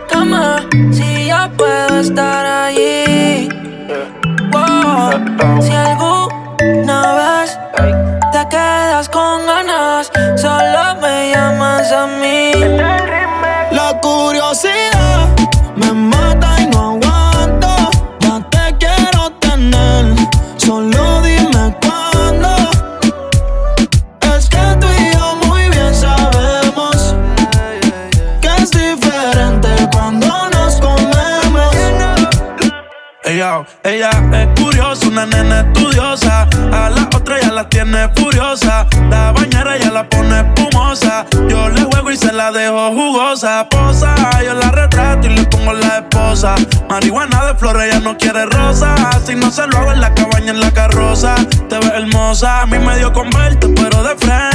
cama 0.08 0.56
si 0.92 1.28
yo 1.28 1.50
puedo 1.56 2.00
estar 2.00 2.46
allí? 2.46 3.48
Wow. 4.52 5.62
Si 5.62 5.72
alguna 5.72 7.00
vez 7.20 7.58
te 8.32 8.48
quedas 8.48 9.08
con 9.08 9.46
ganas, 9.46 10.10
solo 10.36 11.00
me 11.00 11.32
llamas 11.32 11.92
a 11.92 12.06
mí. 12.06 13.01
Ella 33.84 34.10
es 34.32 34.60
curiosa, 34.62 35.08
una 35.08 35.26
nena 35.26 35.60
estudiosa. 35.60 36.48
A 36.72 36.88
la 36.88 37.08
otra 37.16 37.40
ya 37.40 37.50
la 37.50 37.68
tiene 37.68 38.08
furiosa. 38.14 38.86
La 39.10 39.32
bañera 39.32 39.76
ya 39.76 39.90
la 39.90 40.08
pone 40.08 40.40
espumosa. 40.40 41.26
Yo 41.48 41.68
le 41.68 41.82
juego 41.82 42.12
y 42.12 42.16
se 42.16 42.32
la 42.32 42.52
dejo 42.52 42.90
jugosa. 42.92 43.68
Posa, 43.68 44.14
yo 44.44 44.54
la 44.54 44.70
retrato 44.70 45.26
y 45.26 45.30
le 45.30 45.44
pongo 45.46 45.72
la 45.72 45.98
esposa. 45.98 46.54
Marihuana 46.88 47.44
de 47.46 47.54
flores, 47.54 47.86
ella 47.86 48.00
no 48.00 48.16
quiere 48.16 48.46
rosa. 48.46 48.94
Si 49.26 49.34
no 49.34 49.50
se 49.50 49.66
lo 49.66 49.78
hago 49.78 49.92
en 49.92 50.00
la 50.00 50.14
cabaña, 50.14 50.52
en 50.52 50.60
la 50.60 50.70
carroza. 50.70 51.34
Te 51.68 51.78
ves 51.78 51.92
hermosa, 51.92 52.62
a 52.62 52.66
mí 52.66 52.78
me 52.78 52.96
dio 52.98 53.12
con 53.12 53.30
pero 53.30 54.02
de 54.02 54.16
frente 54.16 54.51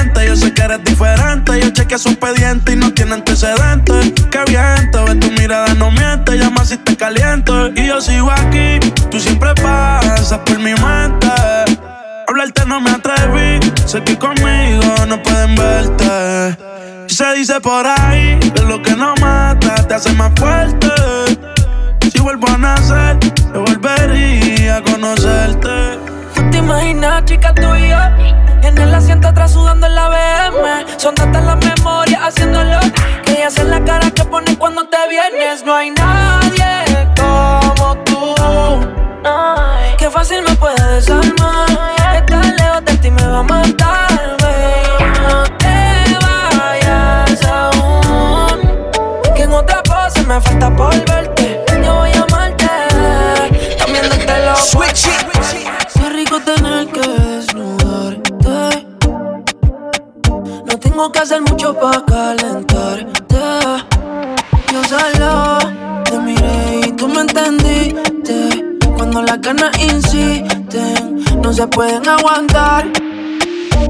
Eres 0.67 0.83
diferente. 0.83 1.61
Yo 1.61 1.69
chequeé 1.69 1.97
su 1.97 2.09
expediente 2.09 2.73
y 2.73 2.75
no 2.75 2.93
tiene 2.93 3.13
antecedentes. 3.13 4.11
Qué 4.29 4.39
viento, 4.47 5.05
ve 5.05 5.15
tu 5.15 5.31
mirada, 5.31 5.73
no 5.75 5.89
miente. 5.91 6.37
Llama 6.37 6.65
si 6.65 6.75
te 6.75 6.97
caliento. 6.97 7.69
Y 7.69 7.87
yo 7.87 8.01
sigo 8.01 8.29
aquí, 8.29 8.77
tú 9.09 9.17
siempre 9.17 9.53
pasas 9.63 10.39
por 10.39 10.59
mi 10.59 10.73
mente. 10.73 11.29
Hablarte 12.27 12.65
no 12.65 12.81
me 12.81 12.89
atreví, 12.89 13.61
sé 13.85 14.03
que 14.03 14.19
conmigo 14.19 15.05
no 15.07 15.23
pueden 15.23 15.55
verte. 15.55 16.57
Se 17.07 17.33
dice 17.35 17.61
por 17.61 17.87
ahí 17.87 18.37
que 18.53 18.61
lo 18.63 18.81
que 18.81 18.93
no 18.93 19.15
mata 19.21 19.87
te 19.87 19.93
hace 19.93 20.11
más 20.15 20.33
fuerte. 20.35 20.89
Si 22.11 22.19
vuelvo 22.19 22.49
a 22.49 22.57
nacer, 22.57 23.17
yo 23.53 23.61
volvería 23.61 24.75
a 24.75 24.81
conocerte. 24.81 25.97
¿Tú 26.35 26.49
te 26.51 26.57
imaginas, 26.57 27.23
chica, 27.23 27.53
y 27.57 27.89
yo? 27.89 28.46
En 28.67 28.77
el 28.79 28.93
asiento 28.93 29.29
atrás 29.29 29.53
sudando 29.53 29.87
en 29.87 29.95
la 29.95 30.09
BM. 30.09 30.99
Son 30.99 31.15
tantas 31.15 31.41
las 31.45 31.55
memorias 31.55 32.21
haciéndolo. 32.21 32.79
Que 33.23 33.37
ellas 33.37 33.57
en 33.59 33.69
la 33.69 33.81
cara 33.81 34.11
que 34.11 34.25
pones 34.25 34.57
cuando 34.57 34.83
te 34.89 34.97
vienes. 35.09 35.63
No 35.65 35.73
hay 35.73 35.91
nadie 35.91 37.07
como 37.15 37.95
tú. 38.03 38.35
Qué 39.97 40.09
fácil 40.09 40.41
me 40.41 40.53
puede 40.55 40.95
desarmar. 40.95 41.69
Estar 42.13 42.45
lejos 42.45 42.83
de 42.83 42.97
ti 42.97 43.09
me 43.09 43.25
va 43.25 43.39
a 43.39 43.43
matar, 43.43 44.35
baby. 44.41 45.13
No 45.21 45.43
te 45.57 46.17
vayas 46.25 47.45
aún. 47.45 48.59
Que 49.33 49.43
en 49.43 49.53
otra 49.53 49.81
pose 49.83 50.23
me 50.25 50.41
falta 50.41 50.75
por 50.75 50.93
verte. 51.05 51.63
Yo 51.81 51.95
voy 51.95 52.11
a 52.11 52.21
amarte. 52.21 52.67
También 53.77 54.09
darte 54.09 54.45
lo 54.45 54.55
Switch 54.57 55.07
Qué 55.93 56.09
rico 56.09 56.39
tener 56.41 56.87
que 56.87 57.26
Tengo 60.79 61.11
que 61.11 61.19
hacer 61.19 61.41
mucho 61.41 61.73
para 61.73 62.03
calentarte. 62.05 63.37
Yo 64.71 64.83
solo 64.83 65.57
te 66.03 66.19
miré 66.19 66.81
y 66.87 66.91
tú 66.91 67.07
me 67.07 67.21
entendiste. 67.21 68.65
Cuando 68.95 69.21
las 69.21 69.41
ganas 69.41 69.77
insisten, 69.79 71.23
no 71.41 71.51
se 71.53 71.67
pueden 71.67 72.07
aguantar. 72.07 72.85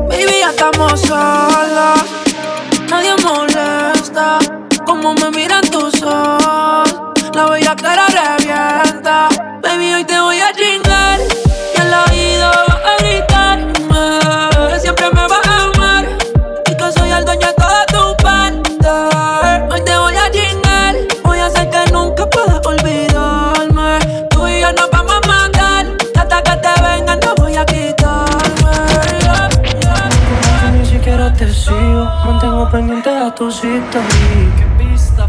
Baby, 0.09 0.39
ya 0.39 0.49
estamos 0.49 1.01
solos. 1.01 2.05
Nadie 2.89 3.15
molesta. 3.23 4.39
Como 4.85 5.13
me 5.13 5.29
miran 5.31 5.66
pendiente 32.71 33.09
a 33.09 33.33
tu 33.33 33.51
cita. 33.51 34.01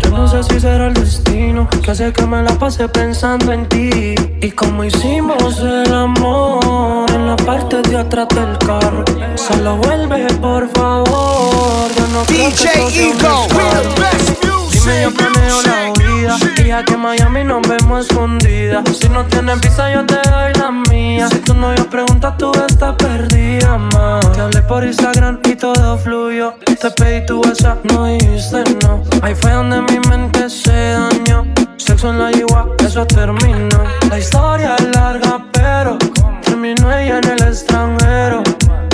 Yo 0.02 0.10
no 0.10 0.28
sé 0.28 0.42
si 0.42 0.60
será 0.60 0.88
el 0.88 0.94
destino 0.94 1.68
que 1.68 1.90
hace 1.90 2.12
que 2.12 2.26
me 2.26 2.42
la 2.42 2.52
pase 2.58 2.88
pensando 2.88 3.52
en 3.52 3.68
ti. 3.68 4.14
Y 4.40 4.50
como 4.52 4.84
hicimos 4.84 5.60
el 5.60 5.92
amor 5.94 7.10
en 7.10 7.26
la 7.26 7.36
parte 7.36 7.82
de 7.82 7.96
atrás 7.96 8.28
del 8.28 8.58
carro. 8.58 9.04
Solo 9.36 9.76
vuelve, 9.76 10.26
por 10.34 10.68
favor. 10.70 11.88
Yo 11.96 12.06
no 12.08 12.22
creo 12.24 12.50
que 12.88 13.06
un 13.06 13.18
descaro. 13.18 14.57
Dime, 14.80 15.02
yo 15.02 15.10
planeo 15.12 15.62
la 15.62 15.92
huida. 15.92 16.36
Y 16.64 16.70
aquí 16.70 16.94
en 16.94 17.00
Miami 17.00 17.44
nos 17.44 17.66
vemos 17.66 18.06
escondidas. 18.06 18.84
Si 18.96 19.08
no 19.08 19.24
tienes 19.26 19.60
visa, 19.60 19.92
yo 19.92 20.04
te 20.04 20.16
doy 20.28 20.52
la 20.54 20.70
mía. 20.70 21.28
Si 21.28 21.38
tu 21.38 21.54
novio 21.54 21.88
pregunta, 21.88 22.36
tú 22.36 22.52
estás 22.68 22.94
perdida, 22.96 23.78
ma. 23.78 24.20
Te 24.34 24.40
hablé 24.40 24.62
por 24.62 24.84
Instagram 24.84 25.40
y 25.44 25.56
todo 25.56 25.98
fluyó. 25.98 26.54
Te 26.64 26.90
pedí 26.90 27.26
tu 27.26 27.40
WhatsApp, 27.40 27.84
no 27.92 28.04
dijiste 28.06 28.62
no. 28.82 29.02
Ahí 29.22 29.34
fue 29.34 29.52
donde 29.52 29.80
mi 29.82 29.98
mente 30.08 30.48
se 30.50 30.70
dañó. 30.70 31.46
Sexo 31.76 32.10
en 32.10 32.18
la 32.18 32.30
yigua, 32.30 32.68
eso 32.84 33.06
terminó. 33.06 33.82
La 34.10 34.18
historia 34.18 34.76
es 34.76 34.84
larga, 34.94 35.44
pero 35.52 35.96
terminó 36.42 36.92
ella 36.92 37.18
en 37.18 37.30
el 37.30 37.42
extranjero. 37.42 38.42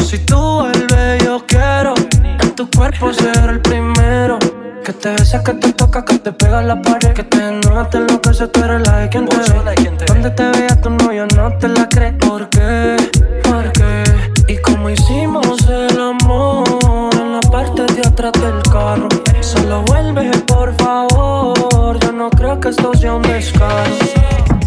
Si 0.06 0.18
tú 0.18 0.38
vuelves, 0.38 1.24
yo 1.24 1.44
quiero 1.46 1.94
en 2.40 2.54
tu 2.54 2.70
cuerpo 2.70 3.12
ser 3.12 3.50
el 3.50 3.60
primero. 3.60 4.38
Que 4.84 4.92
te 4.92 5.12
besa, 5.12 5.42
que 5.42 5.54
te 5.54 5.72
toca, 5.72 6.04
que 6.04 6.18
te 6.18 6.30
pega 6.30 6.60
la 6.60 6.82
pared. 6.82 7.14
Que 7.14 7.22
te 7.22 7.38
desnuda, 7.38 7.88
te 7.88 7.96
enloquece, 7.96 8.48
tú 8.48 8.62
eres 8.64 8.86
la 8.86 8.98
de 8.98 9.08
quien 9.08 9.26
te 9.26 9.34
ve. 9.38 10.04
Donde 10.06 10.30
te 10.30 10.50
vea 10.50 10.78
tu 10.78 10.90
novio, 10.90 11.26
no 11.34 11.56
te 11.56 11.68
la 11.68 11.88
crees. 11.88 12.12
¿Por 12.16 12.50
qué? 12.50 12.94
¿Por 13.44 13.72
qué? 13.72 14.04
Y 14.46 14.58
como 14.58 14.90
hicimos 14.90 15.66
el 15.70 15.98
amor 15.98 17.14
en 17.14 17.32
la 17.32 17.40
parte 17.50 17.86
de 17.94 18.06
atrás 18.06 18.32
del 18.34 18.62
carro. 18.70 19.08
Solo 19.40 19.84
vuelve, 19.84 20.30
por 20.46 20.74
favor. 20.76 21.98
Yo 22.00 22.12
no 22.12 22.28
creo 22.28 22.60
que 22.60 22.68
esto 22.68 22.92
sea 22.92 23.14
un 23.14 23.22
descaro. 23.22 23.90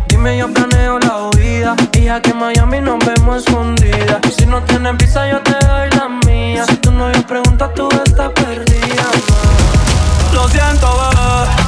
Dime, 0.07 0.35
yo 0.39 0.51
planeo 0.51 0.97
la 0.97 1.29
huida. 1.29 1.75
Y 1.93 2.07
aquí 2.07 2.31
en 2.31 2.37
Miami 2.37 2.81
nos 2.81 2.97
vemos 3.05 3.45
escondidas. 3.45 4.19
Si 4.35 4.47
no 4.47 4.63
tienes 4.63 4.97
visa, 4.97 5.29
yo 5.29 5.39
te 5.41 5.51
doy 5.63 5.89
la 5.91 6.09
mía. 6.25 6.65
Si 6.67 6.75
tu 6.77 6.91
novio 6.91 7.21
pregunta, 7.27 7.71
tú 7.75 7.87
estás 8.03 8.31
perdida. 8.31 9.66
Lo 10.37 10.47
siento, 10.49 10.87
bebé. 10.87 11.66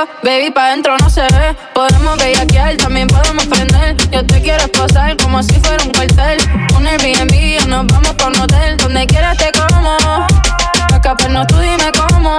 De 0.00 0.06
5 0.06 0.20
Baby, 0.22 0.50
pa' 0.50 0.70
dentro 0.70 0.96
no 0.98 1.10
se 1.10 1.22
ve. 1.22 1.56
Podemos 1.74 2.16
bellaquear, 2.18 2.76
también 2.76 3.08
podemos 3.08 3.46
prender. 3.46 3.96
Yo 4.10 4.24
te 4.24 4.40
quiero 4.40 4.64
esposar 4.64 5.16
como 5.16 5.42
si 5.42 5.54
fuera 5.60 5.82
un 5.84 5.90
cuartel. 5.90 6.38
Un 6.76 6.86
Airbnb 6.86 7.34
y 7.34 7.58
nos 7.66 7.86
vamos 7.86 8.14
por 8.14 8.28
un 8.28 8.78
Donde 8.78 9.06
quieras 9.06 9.36
te 9.36 9.50
como. 9.52 9.96
Pa' 9.96 10.96
escaparnos 10.96 11.46
tú 11.48 11.58
dime 11.58 11.90
cómo. 11.92 12.36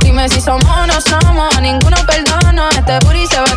Dime 0.00 0.28
si 0.28 0.40
somos 0.40 0.64
o 0.66 0.86
no 0.86 1.00
somos, 1.00 1.56
a 1.56 1.60
ninguno 1.60 1.96
perdono. 2.06 2.68
Este 2.70 2.98
booty 3.00 3.26
se 3.26 3.40
va 3.40 3.51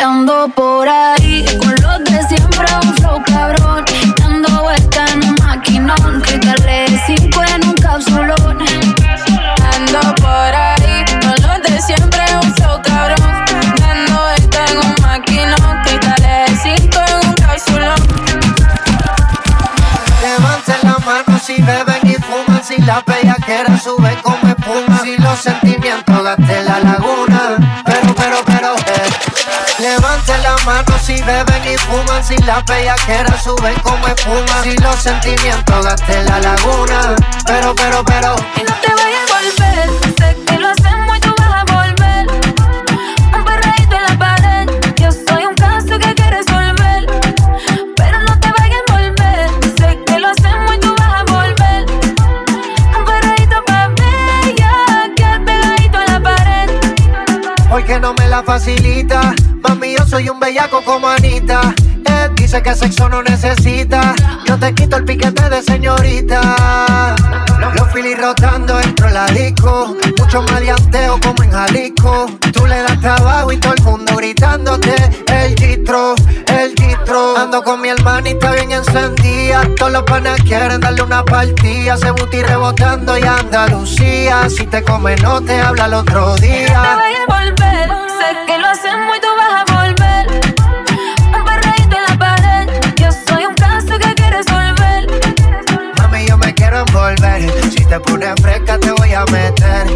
Ando 0.00 0.48
por 0.54 0.88
ahí 0.88 1.44
con 1.58 1.74
los 1.82 2.04
de 2.04 2.22
siempre 2.28 2.66
un 2.84 2.94
flow 2.94 3.20
cabrón. 3.26 3.84
Dando 4.16 4.62
vuelta 4.62 5.04
en 5.12 5.28
un 5.28 5.34
maquinón 5.44 6.20
Cristales 6.20 7.00
5 7.06 7.42
en 7.54 7.68
un 7.68 7.74
capsulón. 7.74 8.58
Ando 9.74 10.14
por 10.16 10.54
ahí 10.54 11.04
con 11.20 11.34
los 11.42 11.62
de 11.62 11.82
siempre 11.82 12.22
un 12.40 12.54
flow 12.54 12.80
cabrón. 12.82 13.44
Dando 13.80 14.22
vuelta 14.22 14.64
en 14.70 14.78
un 14.78 14.94
maquinón 15.02 15.82
Cristales 15.82 16.60
5 16.62 16.98
en 17.08 17.28
un 17.28 17.34
capsulón. 17.34 18.00
Levanten 20.22 20.78
la 20.84 20.98
mano 21.04 21.38
si 21.42 21.60
beben 21.60 22.00
y 22.04 22.14
fuman, 22.14 22.62
si 22.62 22.80
la 22.82 23.02
bellaquera 23.04 23.76
sube 23.78 24.16
como 24.22 24.48
espuma, 24.48 25.00
si 25.02 25.16
los 25.16 25.40
sentimientos 25.40 26.22
gasten 26.22 26.64
la 26.64 26.78
laguna. 26.80 27.17
Si 31.08 31.22
beben 31.22 31.64
y 31.64 31.78
fuman, 31.78 32.22
si 32.22 32.36
la 32.42 32.60
bellaquera 32.60 33.40
sube 33.40 33.72
como 33.82 34.06
espuma, 34.06 34.62
si 34.62 34.76
los 34.76 34.96
sentimientos 34.96 35.82
gasten 35.82 36.26
la 36.26 36.38
laguna. 36.38 37.16
Pero, 37.46 37.74
pero, 37.74 38.04
pero. 38.04 38.36
Y 38.54 38.62
no 38.64 38.74
te 38.82 38.92
vayas 38.92 39.30
a 39.30 39.40
volver 39.40 39.88
Sé 40.18 40.36
que 40.44 40.58
lo 40.58 40.68
hacemos 40.68 41.16
y 41.16 41.20
tú 41.20 41.34
vas 41.38 41.54
a 41.54 41.64
volver 41.64 42.26
Un 43.34 43.44
perreíto 43.44 43.96
en 43.96 44.02
la 44.02 44.18
pared 44.18 44.68
Yo 44.96 45.10
soy 45.10 45.46
un 45.46 45.54
caso 45.54 45.98
que 45.98 46.14
que 46.14 46.30
resolver 46.30 47.06
Pero 47.96 48.22
no 48.24 48.38
te 48.38 48.52
vayas 48.58 48.80
a 48.88 48.92
volver 48.92 49.50
Sé 49.78 49.98
que 50.04 50.18
lo 50.18 50.28
hacemos 50.28 50.74
y 50.74 50.80
tú 50.80 50.94
vas 50.98 51.14
a 51.14 51.24
volver 51.32 51.86
Un 52.98 53.04
perreíto 53.06 53.64
pa' 53.66 53.88
bella 53.88 55.10
Que 55.16 55.40
pegadito 55.46 56.02
en 56.02 56.12
la 56.12 56.20
pared 56.20 56.70
Porque 57.70 57.98
no 57.98 58.12
me 58.12 58.26
la 58.28 58.42
facilita. 58.42 59.37
Soy 60.08 60.30
un 60.30 60.40
bellaco 60.40 60.82
como 60.84 61.06
Anita. 61.06 61.60
Él 62.06 62.34
dice 62.34 62.62
que 62.62 62.74
sexo 62.74 63.10
no 63.10 63.22
necesita. 63.22 64.14
Yo 64.46 64.58
te 64.58 64.74
quito 64.74 64.96
el 64.96 65.04
piquete 65.04 65.50
de 65.50 65.62
señorita. 65.62 67.14
Los, 67.74 67.92
filis 67.92 68.18
rotando 68.18 68.78
dentro 68.78 69.06
de 69.06 69.12
la 69.12 69.26
disco. 69.26 69.94
Mucho 70.18 70.42
maleanteo 70.42 71.20
como 71.20 71.42
en 71.42 71.50
Jalisco. 71.50 72.26
Tú 72.54 72.66
le 72.66 72.78
das 72.82 72.98
trabajo 73.00 73.52
y 73.52 73.58
todo 73.58 73.74
el 73.74 73.82
mundo 73.82 74.16
gritándote. 74.16 74.94
El 75.26 75.54
gistro, 75.58 76.14
el 76.46 76.74
gistro. 76.74 77.36
Ando 77.36 77.62
con 77.62 77.82
mi 77.82 77.88
hermanita 77.88 78.52
bien 78.52 78.72
encendida. 78.72 79.68
Todos 79.76 79.92
los 79.92 80.02
panas 80.04 80.40
quieren 80.42 80.80
darle 80.80 81.02
una 81.02 81.22
partida. 81.22 81.98
Se 81.98 82.10
buti 82.12 82.42
rebotando 82.42 83.18
y 83.18 83.24
Andalucía. 83.24 84.48
Si 84.48 84.66
te 84.66 84.82
come, 84.82 85.16
no 85.16 85.42
te 85.42 85.60
habla 85.60 85.84
el 85.84 85.94
otro 85.94 86.34
día. 86.36 86.98
Te 97.98 98.10
pones 98.10 98.34
fresca, 98.40 98.78
te 98.78 98.90
voy 98.92 99.12
a 99.12 99.24
meter. 99.26 99.86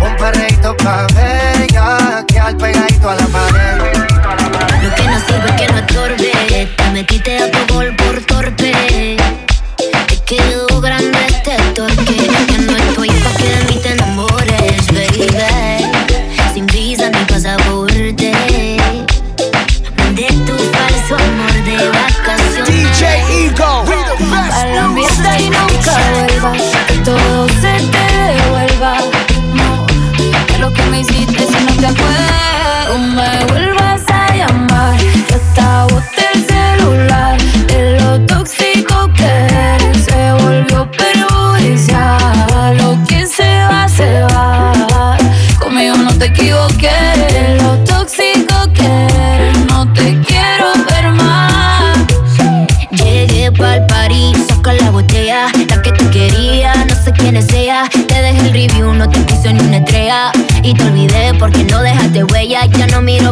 Un 0.00 0.16
perreíto 0.16 0.76
pa' 0.76 1.06
bella, 1.14 2.24
que 2.26 2.38
al 2.38 2.56
pegadito 2.56 3.10
a 3.10 3.14
la 3.14 3.26
pared. 3.26 3.78
Lo 4.82 4.94
que 4.94 5.02
no 5.02 5.20
sirve 5.20 5.56
que 5.56 5.72
no 5.72 5.78
estorbe. 5.78 6.68
Te 6.76 6.90
metiste 6.90 7.38
a 7.38 7.50
tu 7.50 7.74
gol 7.74 7.94
por 7.96 8.20
torpe. 8.22 8.89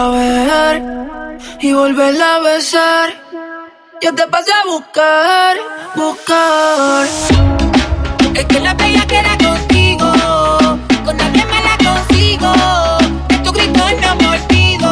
a 0.00 0.08
ver 0.08 0.82
y 1.60 1.72
volverla 1.74 2.36
a 2.36 2.38
besar. 2.40 3.08
Yo 4.00 4.14
te 4.14 4.26
pasé 4.28 4.50
a 4.52 4.66
buscar, 4.66 5.56
buscar. 5.94 7.06
Es 8.34 8.44
que 8.46 8.60
la 8.60 8.72
bella 8.74 9.06
queda 9.06 9.36
contigo. 9.46 10.06
Con 11.04 11.16
nadie 11.18 11.44
me 11.52 11.60
la 11.68 11.76
consigo. 11.86 12.50
De 13.28 13.38
tu 13.44 13.52
grito 13.52 13.84
no 14.02 14.16
me 14.16 14.26
olvido. 14.36 14.90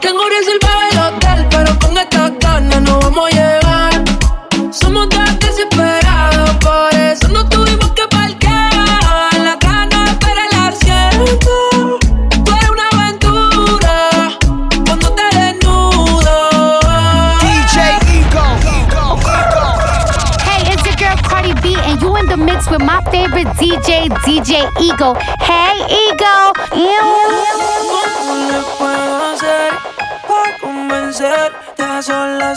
Tengo 0.00 0.24
reservado 0.36 0.80
el 0.90 0.98
hotel, 0.98 1.46
pero 1.50 1.78
con 1.78 1.98
esta 1.98 2.30
ganas 2.40 2.80
no 2.82 3.00
vamos 3.00 3.26
a 3.26 3.30
llegar. 3.30 3.41
With 22.72 22.82
my 22.82 23.04
favorite 23.12 23.48
DJ, 23.60 24.08
DJ 24.24 24.64
Ego. 24.80 25.14
Hey, 25.40 25.76
Ego. 26.08 26.52
¿Cómo 28.16 28.34
le 28.48 28.60
puedo 28.78 29.36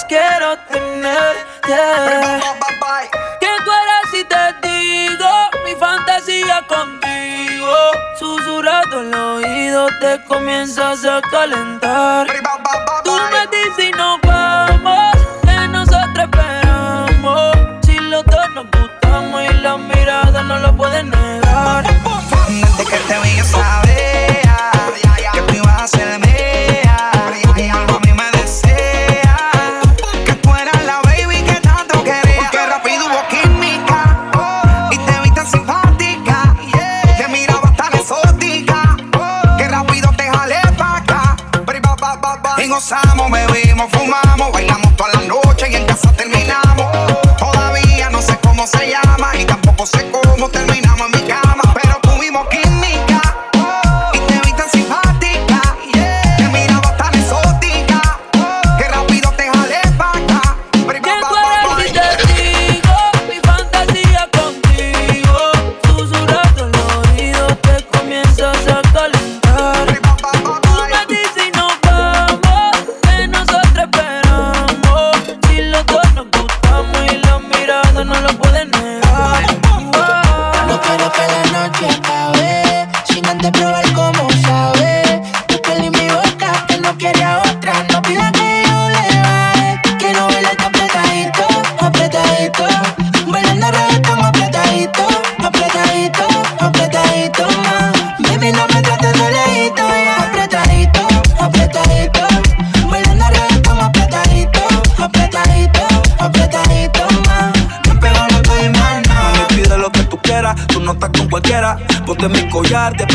quiero 0.08 0.58
tenerte. 0.72 1.76
Si 4.12 4.24
te 4.24 4.68
digo 4.68 5.30
mi 5.66 5.76
fantasía 5.76 6.66
contigo. 6.68 7.06
El 8.94 9.14
oído 9.14 9.88
te 10.00 10.24
comienzas 10.24 11.04
a 11.04 11.22
calentar. 11.30 12.28
Tú 13.04 13.12
me 13.12 13.48
dices 13.48 13.92
vamos, 13.98 14.55
mesmo 43.76 43.90
fumar. 43.90 44.25
No 78.04 78.14
lo 78.22 78.28
pueden 78.28 78.45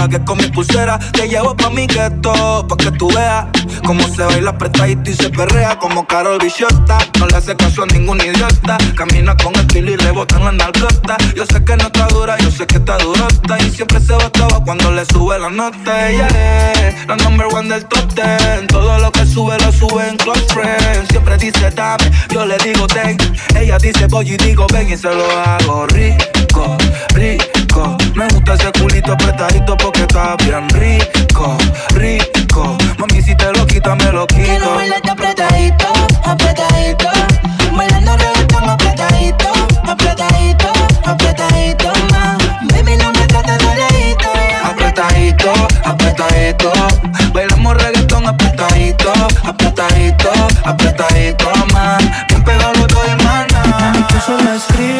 pagué 0.01 0.25
con 0.25 0.39
mi 0.39 0.47
pulsera. 0.47 0.99
Te 1.13 1.29
llevo 1.29 1.55
pa' 1.55 1.69
mi 1.69 1.87
gueto, 1.87 2.67
pa' 2.67 2.77
que 2.77 2.91
tú 2.93 3.09
veas 3.09 3.47
cómo 3.85 4.03
se 4.09 4.23
baila 4.23 4.51
apretadito 4.51 5.11
y 5.11 5.15
se 5.15 5.29
perrea 5.29 5.79
como 5.79 6.07
Carol 6.07 6.39
Bichota. 6.39 6.99
No 7.19 7.27
le 7.27 7.37
hace 7.37 7.55
caso 7.55 7.83
a 7.83 7.87
ningún 7.87 8.19
idiota. 8.21 8.79
Camina 8.97 9.37
con 9.37 9.55
estilo 9.57 9.91
y 9.91 9.97
rebota 9.97 10.37
en 10.39 10.45
la 10.45 10.53
nalgota. 10.53 11.17
Yo 11.37 11.45
sé 11.45 11.63
que 11.65 11.77
no 11.77 11.87
está 11.87 12.07
dura, 12.07 12.39
yo 12.39 12.51
sé 12.51 12.67
que 12.67 12.79
está 12.79 12.97
durota. 12.99 13.59
Y 13.61 13.71
siempre 13.71 14.01
se 14.01 14.15
botaba 14.15 14.65
cuando 14.65 14.91
le 14.91 15.05
sube 15.05 15.39
la 15.39 15.51
nota. 15.51 16.11
Ella 16.11 16.29
es 16.73 17.07
la 17.07 17.17
number 17.17 17.47
one 17.53 17.69
del 17.69 17.85
top. 17.85 18.01
Todo 18.69 18.99
lo 18.99 19.13
que 19.13 19.27
sube 19.27 19.59
lo 19.59 19.73
sube 19.73 20.09
en 20.09 20.17
close 20.17 20.47
friends. 20.49 21.09
Siempre 21.11 21.37
dice 21.37 21.71
dame, 21.71 22.11
yo 22.31 22.47
le 22.47 22.57
digo 22.59 22.87
ten. 22.87 23.17
Ella 23.55 23.77
dice 23.79 24.07
voy 24.07 24.33
y 24.33 24.37
digo 24.39 24.67
ven 24.73 24.91
y 24.91 24.97
se 24.97 25.15
lo 25.15 25.25
hago 25.31 25.87
rico, 25.89 26.25
rico. 27.15 27.97
Me 28.15 28.27
gusta 28.29 28.55
ese 28.55 28.71
culito 28.73 29.13
apretadito 29.13 29.77
porque 29.77 30.03
está 30.03 30.37
bien 30.45 30.69
rico, 30.71 31.57
rico. 31.95 32.77
Mami, 32.99 33.23
si 33.23 33.35
te 33.35 33.53
lo 33.53 33.67
quita, 33.67 33.95
me 33.95 34.13
lo 34.13 34.27
Quiero 34.27 34.55
quito. 34.59 34.75
bailarte 34.75 35.11
apretadito, 35.11 35.87
apretadito. 36.25 37.09
Bailando 37.77 38.17
reggaetón 38.17 38.69
apretadito, 38.69 39.49
apretadito, 39.87 40.73
apretadito 41.05 41.93
más. 42.11 42.39
Baby, 42.73 42.97
no 42.97 43.13
me 43.13 43.27
trates 43.27 43.59
de. 43.59 44.57
Apretadito, 44.65 45.53
apretadito. 45.85 46.73
Bailamos 47.33 47.77
reggaetón 47.83 48.27
apretadito, 48.27 49.13
apretadito, 49.45 50.31
apretadito, 50.65 51.47
man. 51.73 51.99
Bien 52.29 52.43
pegado 52.45 52.73
los 52.75 52.89
dos 52.89 53.05
hermanas. 53.09 54.09
Tú 54.09 54.17
solo 54.27 54.53
escribes 54.53 55.00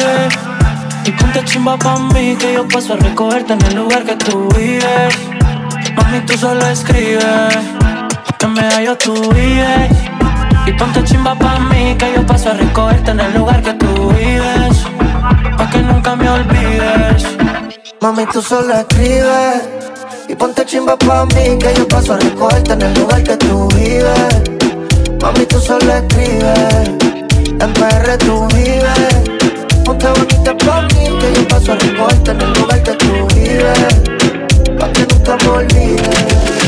ponte 1.41 1.53
chimba 1.53 1.77
pa' 1.77 1.97
mí 2.13 2.35
que 2.35 2.53
yo 2.53 2.67
paso 2.67 2.93
a 2.93 2.97
recogerte 2.97 3.53
en 3.53 3.61
el 3.65 3.75
lugar 3.75 4.03
que 4.03 4.15
tú 4.15 4.47
vives. 4.55 5.15
Mami, 5.95 6.19
tú 6.27 6.37
solo 6.37 6.67
escribes 6.67 7.57
que 8.37 8.47
me 8.47 8.61
hallo 8.61 8.95
tú 8.95 9.13
vives. 9.33 9.91
Y 10.67 10.73
ponte 10.73 11.03
chimba 11.03 11.33
pa' 11.35 11.57
mí 11.59 11.95
que 11.97 12.13
yo 12.15 12.25
paso 12.25 12.51
a 12.51 12.53
recogerte 12.53 13.11
en 13.11 13.19
el 13.21 13.33
lugar 13.33 13.61
que 13.63 13.73
tú 13.73 14.09
vives. 14.09 14.85
Pa' 15.57 15.69
que 15.71 15.79
nunca 15.79 16.15
me 16.15 16.29
olvides. 16.29 17.25
Mami, 18.01 18.25
tú 18.27 18.41
solo 18.41 18.73
escribes 18.75 19.63
y 20.27 20.35
ponte 20.35 20.63
chimba 20.65 20.95
pa' 20.95 21.25
mí 21.25 21.57
que 21.57 21.73
yo 21.75 21.87
paso 21.87 22.13
a 22.13 22.17
recogerte 22.17 22.73
en 22.73 22.81
el 22.83 22.93
lugar 22.93 23.23
que 23.23 23.37
tú 23.37 23.67
vives. 23.69 24.41
Mami, 25.21 25.45
tú 25.47 25.59
solo 25.59 25.91
escribes, 25.91 26.89
en 27.59 27.73
PR 27.73 28.17
tú 28.19 28.47
vives. 28.53 29.20
Ponte 29.85 30.07
bonita 30.07 30.55
pa' 30.57 30.81
mí 30.83 31.17
que 31.19 31.33
yo 31.33 31.47
paso 31.47 31.71
a 31.73 31.75
recogerte 31.75 32.31
en 32.31 32.41
el 32.41 32.53
lugar 32.53 32.83
que 32.83 32.91
tú 32.93 33.27
vives. 33.35 34.01
Pa' 34.79 34.91
que 34.93 35.05
nunca 35.07 35.37
me 35.43 35.49
olvides. 35.49 36.60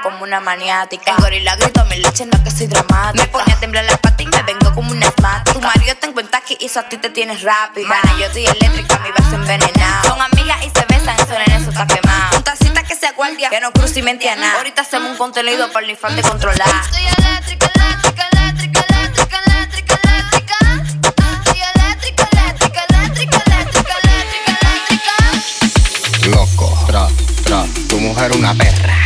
Como 0.00 0.22
una 0.22 0.40
maniática. 0.40 1.10
En 1.10 1.16
gorila 1.16 1.56
grito 1.56 1.84
mi 1.86 1.96
leche, 1.96 2.26
no 2.26 2.42
que 2.42 2.50
soy 2.50 2.66
dramática. 2.66 3.24
Me 3.24 3.26
pone 3.28 3.52
a 3.52 3.60
temblar 3.60 3.84
la 3.84 3.96
pata 3.96 4.22
y 4.22 4.26
me 4.26 4.42
vengo 4.42 4.72
como 4.74 4.92
una 4.92 5.08
asmática. 5.08 5.52
Tu 5.52 5.60
marido 5.60 5.94
te 5.96 6.12
cuenta 6.12 6.40
que 6.40 6.56
hizo 6.60 6.80
a 6.80 6.88
ti 6.88 6.96
te 6.96 7.10
tienes 7.10 7.42
rápida. 7.42 7.88
Mana, 7.88 8.16
yo 8.18 8.26
estoy 8.26 8.46
eléctrica, 8.46 8.98
mi 9.00 9.10
vaso 9.10 9.36
envenenado. 9.36 10.08
Son 10.08 10.20
amigas 10.20 10.58
y 10.64 10.70
se 10.70 10.84
besan, 10.88 11.16
eso 11.20 11.34
en 11.34 11.52
eso 11.52 11.70
está 11.70 11.86
quemado. 11.86 12.36
Un 12.36 12.44
tacita 12.44 12.82
que 12.84 12.94
sea 12.94 13.12
guardia, 13.12 13.50
que 13.50 13.60
no 13.60 13.72
cruce 13.72 14.00
y 14.00 14.02
mente 14.02 14.28
a 14.30 14.36
nada. 14.36 14.56
Ahorita 14.58 14.82
hacemos 14.82 15.10
un 15.10 15.16
contenido 15.16 15.70
para 15.72 15.84
el 15.84 15.90
infante 15.90 16.22
controlar. 16.22 16.68
Estoy 16.84 17.06
eléctrica, 17.06 17.70
eléctrica, 17.74 18.28
eléctrica, 18.32 18.84
eléctrica, 18.88 19.38
eléctrica, 19.46 19.98
eléctrica. 20.06 21.16
Estoy 21.44 21.60
eléctrica, 21.74 22.28
eléctrica, 22.32 22.84
eléctrica, 22.90 23.44
eléctrica, 23.46 23.94
eléctrica, 24.04 24.54
eléctrica. 24.62 26.28
Loco, 26.28 26.84
tra, 26.86 27.08
tra, 27.44 27.64
tu 27.88 27.98
mujer 27.98 28.32
una 28.32 28.54
perra. 28.54 28.96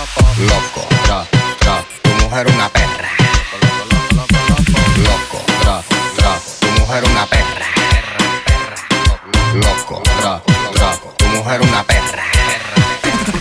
Loco, 0.00 0.86
tra, 1.02 1.26
tra, 1.58 1.84
tu 2.00 2.08
mujer 2.22 2.46
una 2.46 2.70
perra. 2.70 3.08
Loco, 4.96 5.44
tra, 5.60 5.82
tra, 6.16 6.40
tu 6.58 6.68
mujer 6.80 7.04
una 7.04 7.26
perra. 7.26 7.66
Loco, 9.52 10.00
tra, 10.18 10.40
tra, 10.72 10.96
tu 11.18 11.26
mujer 11.26 11.60
una 11.60 11.84
perra. 11.84 12.22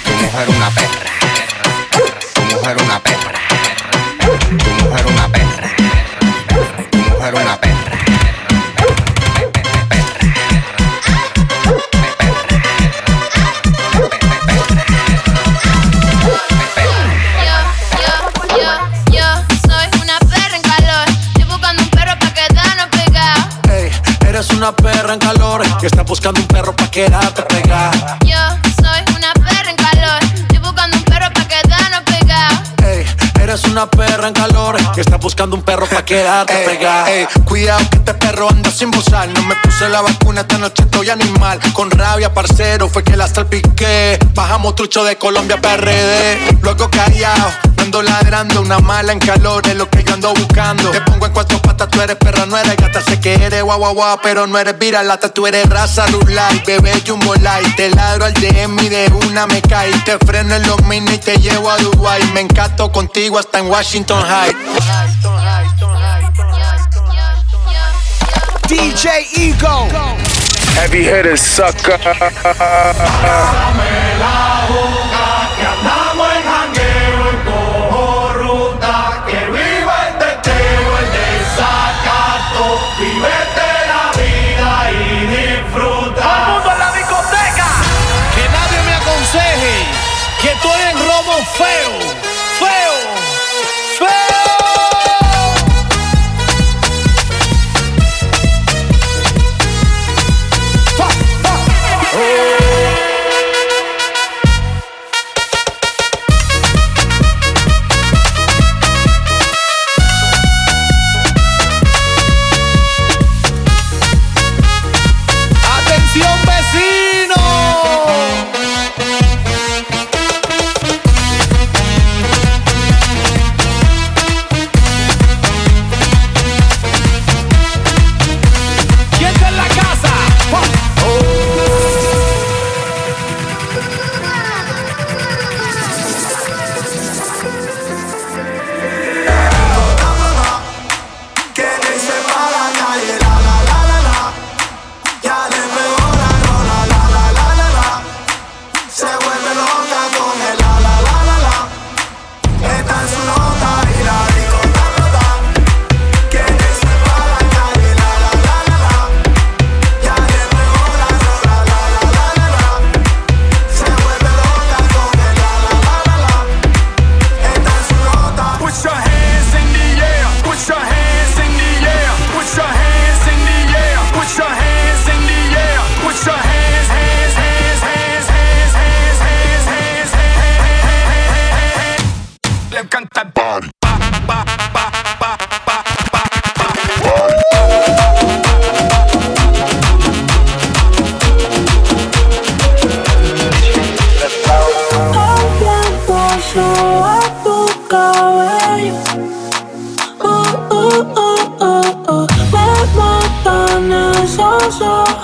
Tu 0.03 0.11
mujer 0.21 0.49
una 0.49 0.69
perra. 0.71 1.11
Tu 2.33 2.41
mujer 2.41 2.77
una 2.77 2.99
perra. 2.99 3.39
Tu 4.57 4.69
mujer 4.83 5.05
una 5.07 5.29
perra. 5.29 5.75
Tu 6.89 6.97
mujer 6.97 7.35
una 7.35 7.57
perra. 7.57 7.68
agarran 25.09 25.19
calor 25.19 25.63
y 25.81 25.85
estás 25.85 26.05
buscando 26.05 26.39
un 26.39 26.47
perro 26.47 26.75
pa' 26.75 26.89
quedarte 26.91 27.41
pegar. 27.43 28.19
Yeah. 28.19 28.68
Eres 33.49 33.63
una 33.63 33.89
perra 33.89 34.27
en 34.27 34.33
calor 34.33 34.77
que 34.93 35.01
está 35.01 35.17
buscando 35.17 35.55
un 35.55 35.63
perro 35.63 35.87
pa' 35.87 36.05
quedarte 36.05 36.53
pegada. 36.65 37.09
Ey, 37.09 37.27
cuidado 37.45 37.79
que 37.89 37.97
este 37.97 38.13
perro 38.13 38.47
anda 38.47 38.69
sin 38.69 38.91
bozar. 38.91 39.27
No 39.29 39.41
me 39.41 39.55
puse 39.55 39.89
la 39.89 40.01
vacuna, 40.01 40.41
esta 40.41 40.59
noche 40.59 40.83
estoy 40.83 41.09
animal. 41.09 41.59
Con 41.73 41.89
rabia, 41.89 42.31
parcero, 42.31 42.87
fue 42.87 43.03
que 43.03 43.17
la 43.17 43.27
salpiqué. 43.27 44.19
Bajamos 44.35 44.75
trucho 44.75 45.03
de 45.03 45.17
Colombia 45.17 45.59
PRD. 45.59 46.59
Luego 46.61 46.91
callado, 46.91 47.51
ando 47.77 48.03
ladrando. 48.03 48.61
Una 48.61 48.77
mala 48.79 49.13
en 49.13 49.19
calor 49.19 49.65
es 49.67 49.75
lo 49.75 49.89
que 49.89 50.03
yo 50.03 50.13
ando 50.13 50.31
buscando. 50.35 50.91
Te 50.91 51.01
pongo 51.01 51.25
en 51.25 51.33
cuatro 51.33 51.59
patas, 51.59 51.89
tú 51.89 52.01
eres 52.01 52.17
perra, 52.17 52.45
no 52.45 52.55
eres 52.55 52.77
gata. 52.77 53.01
Sé 53.01 53.19
que 53.19 53.33
eres 53.33 53.63
guau 53.63 53.79
guau 53.79 53.95
guau, 53.95 54.19
pero 54.21 54.45
no 54.45 54.59
eres 54.59 54.77
viralata. 54.77 55.29
Tú 55.29 55.47
eres 55.47 55.67
raza 55.67 56.05
rulay, 56.07 56.61
bebé 56.67 57.01
jumbo 57.05 57.33
light. 57.35 57.75
Te 57.75 57.89
ladro 57.89 58.25
al 58.25 58.33
DM 58.33 58.79
y 58.79 58.89
de 58.89 59.11
una 59.25 59.47
me 59.47 59.59
cae. 59.63 59.91
Te 60.05 60.19
freno 60.19 60.53
en 60.53 60.67
los 60.67 60.83
mini 60.83 61.13
y 61.13 61.17
te 61.17 61.37
llevo 61.37 61.71
a 61.71 61.77
Dubai. 61.77 62.31
Me 62.33 62.41
encanto 62.41 62.91
contigo 62.91 63.38
hasta 63.39 63.59
en 63.59 63.67
Washington 63.67 64.21
High. 64.21 64.53
DJ 68.67 69.27
Ego. 69.35 69.87
Heavy 70.75 70.99
hitter, 70.99 71.37
sucker. 71.37 71.99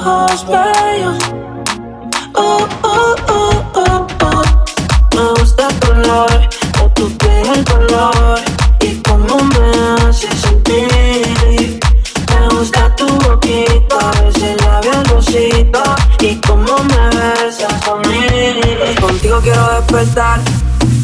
horse 0.06 0.44
by 0.44 0.98
you. 1.02 1.14
oh. 2.36 2.85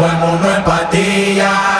todo 0.00 0.10
el 0.10 0.18
mundo 0.18 0.50
empatía. 0.50 1.79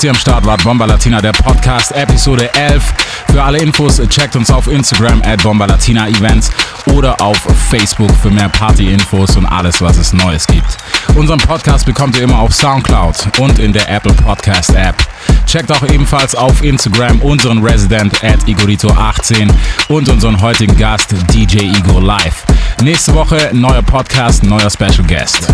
dass 0.00 0.04
ihr 0.04 0.10
am 0.12 0.16
Start 0.16 0.46
wart. 0.46 0.64
Bomba 0.64 0.86
Latina, 0.86 1.20
der 1.20 1.32
Podcast, 1.32 1.92
Episode 1.92 2.48
11. 2.54 2.82
Für 3.32 3.42
alle 3.42 3.58
Infos 3.58 4.00
checkt 4.08 4.34
uns 4.34 4.50
auf 4.50 4.66
Instagram 4.66 5.20
at 5.20 5.42
Bomba 5.42 5.66
Latina 5.66 6.08
Events 6.08 6.50
oder 6.94 7.20
auf 7.20 7.36
Facebook 7.68 8.10
für 8.22 8.30
mehr 8.30 8.48
Party-Infos 8.48 9.36
und 9.36 9.44
alles, 9.44 9.82
was 9.82 9.98
es 9.98 10.14
Neues 10.14 10.46
gibt. 10.46 10.78
Unseren 11.16 11.38
Podcast 11.38 11.84
bekommt 11.84 12.16
ihr 12.16 12.22
immer 12.22 12.38
auf 12.38 12.54
Soundcloud 12.54 13.40
und 13.40 13.58
in 13.58 13.74
der 13.74 13.90
Apple 13.90 14.14
Podcast 14.14 14.70
App. 14.74 14.96
Checkt 15.44 15.70
auch 15.70 15.82
ebenfalls 15.82 16.34
auf 16.34 16.62
Instagram 16.64 17.20
unseren 17.20 17.62
Resident 17.62 18.24
at 18.24 18.40
Igorito18 18.44 19.50
und 19.88 20.08
unseren 20.08 20.40
heutigen 20.40 20.78
Gast 20.78 21.14
DJ 21.34 21.58
Igor 21.76 22.00
Live. 22.00 22.44
Nächste 22.82 23.12
Woche 23.12 23.50
neuer 23.52 23.82
Podcast, 23.82 24.44
neuer 24.44 24.70
Special 24.70 25.04
Guest. 25.06 25.46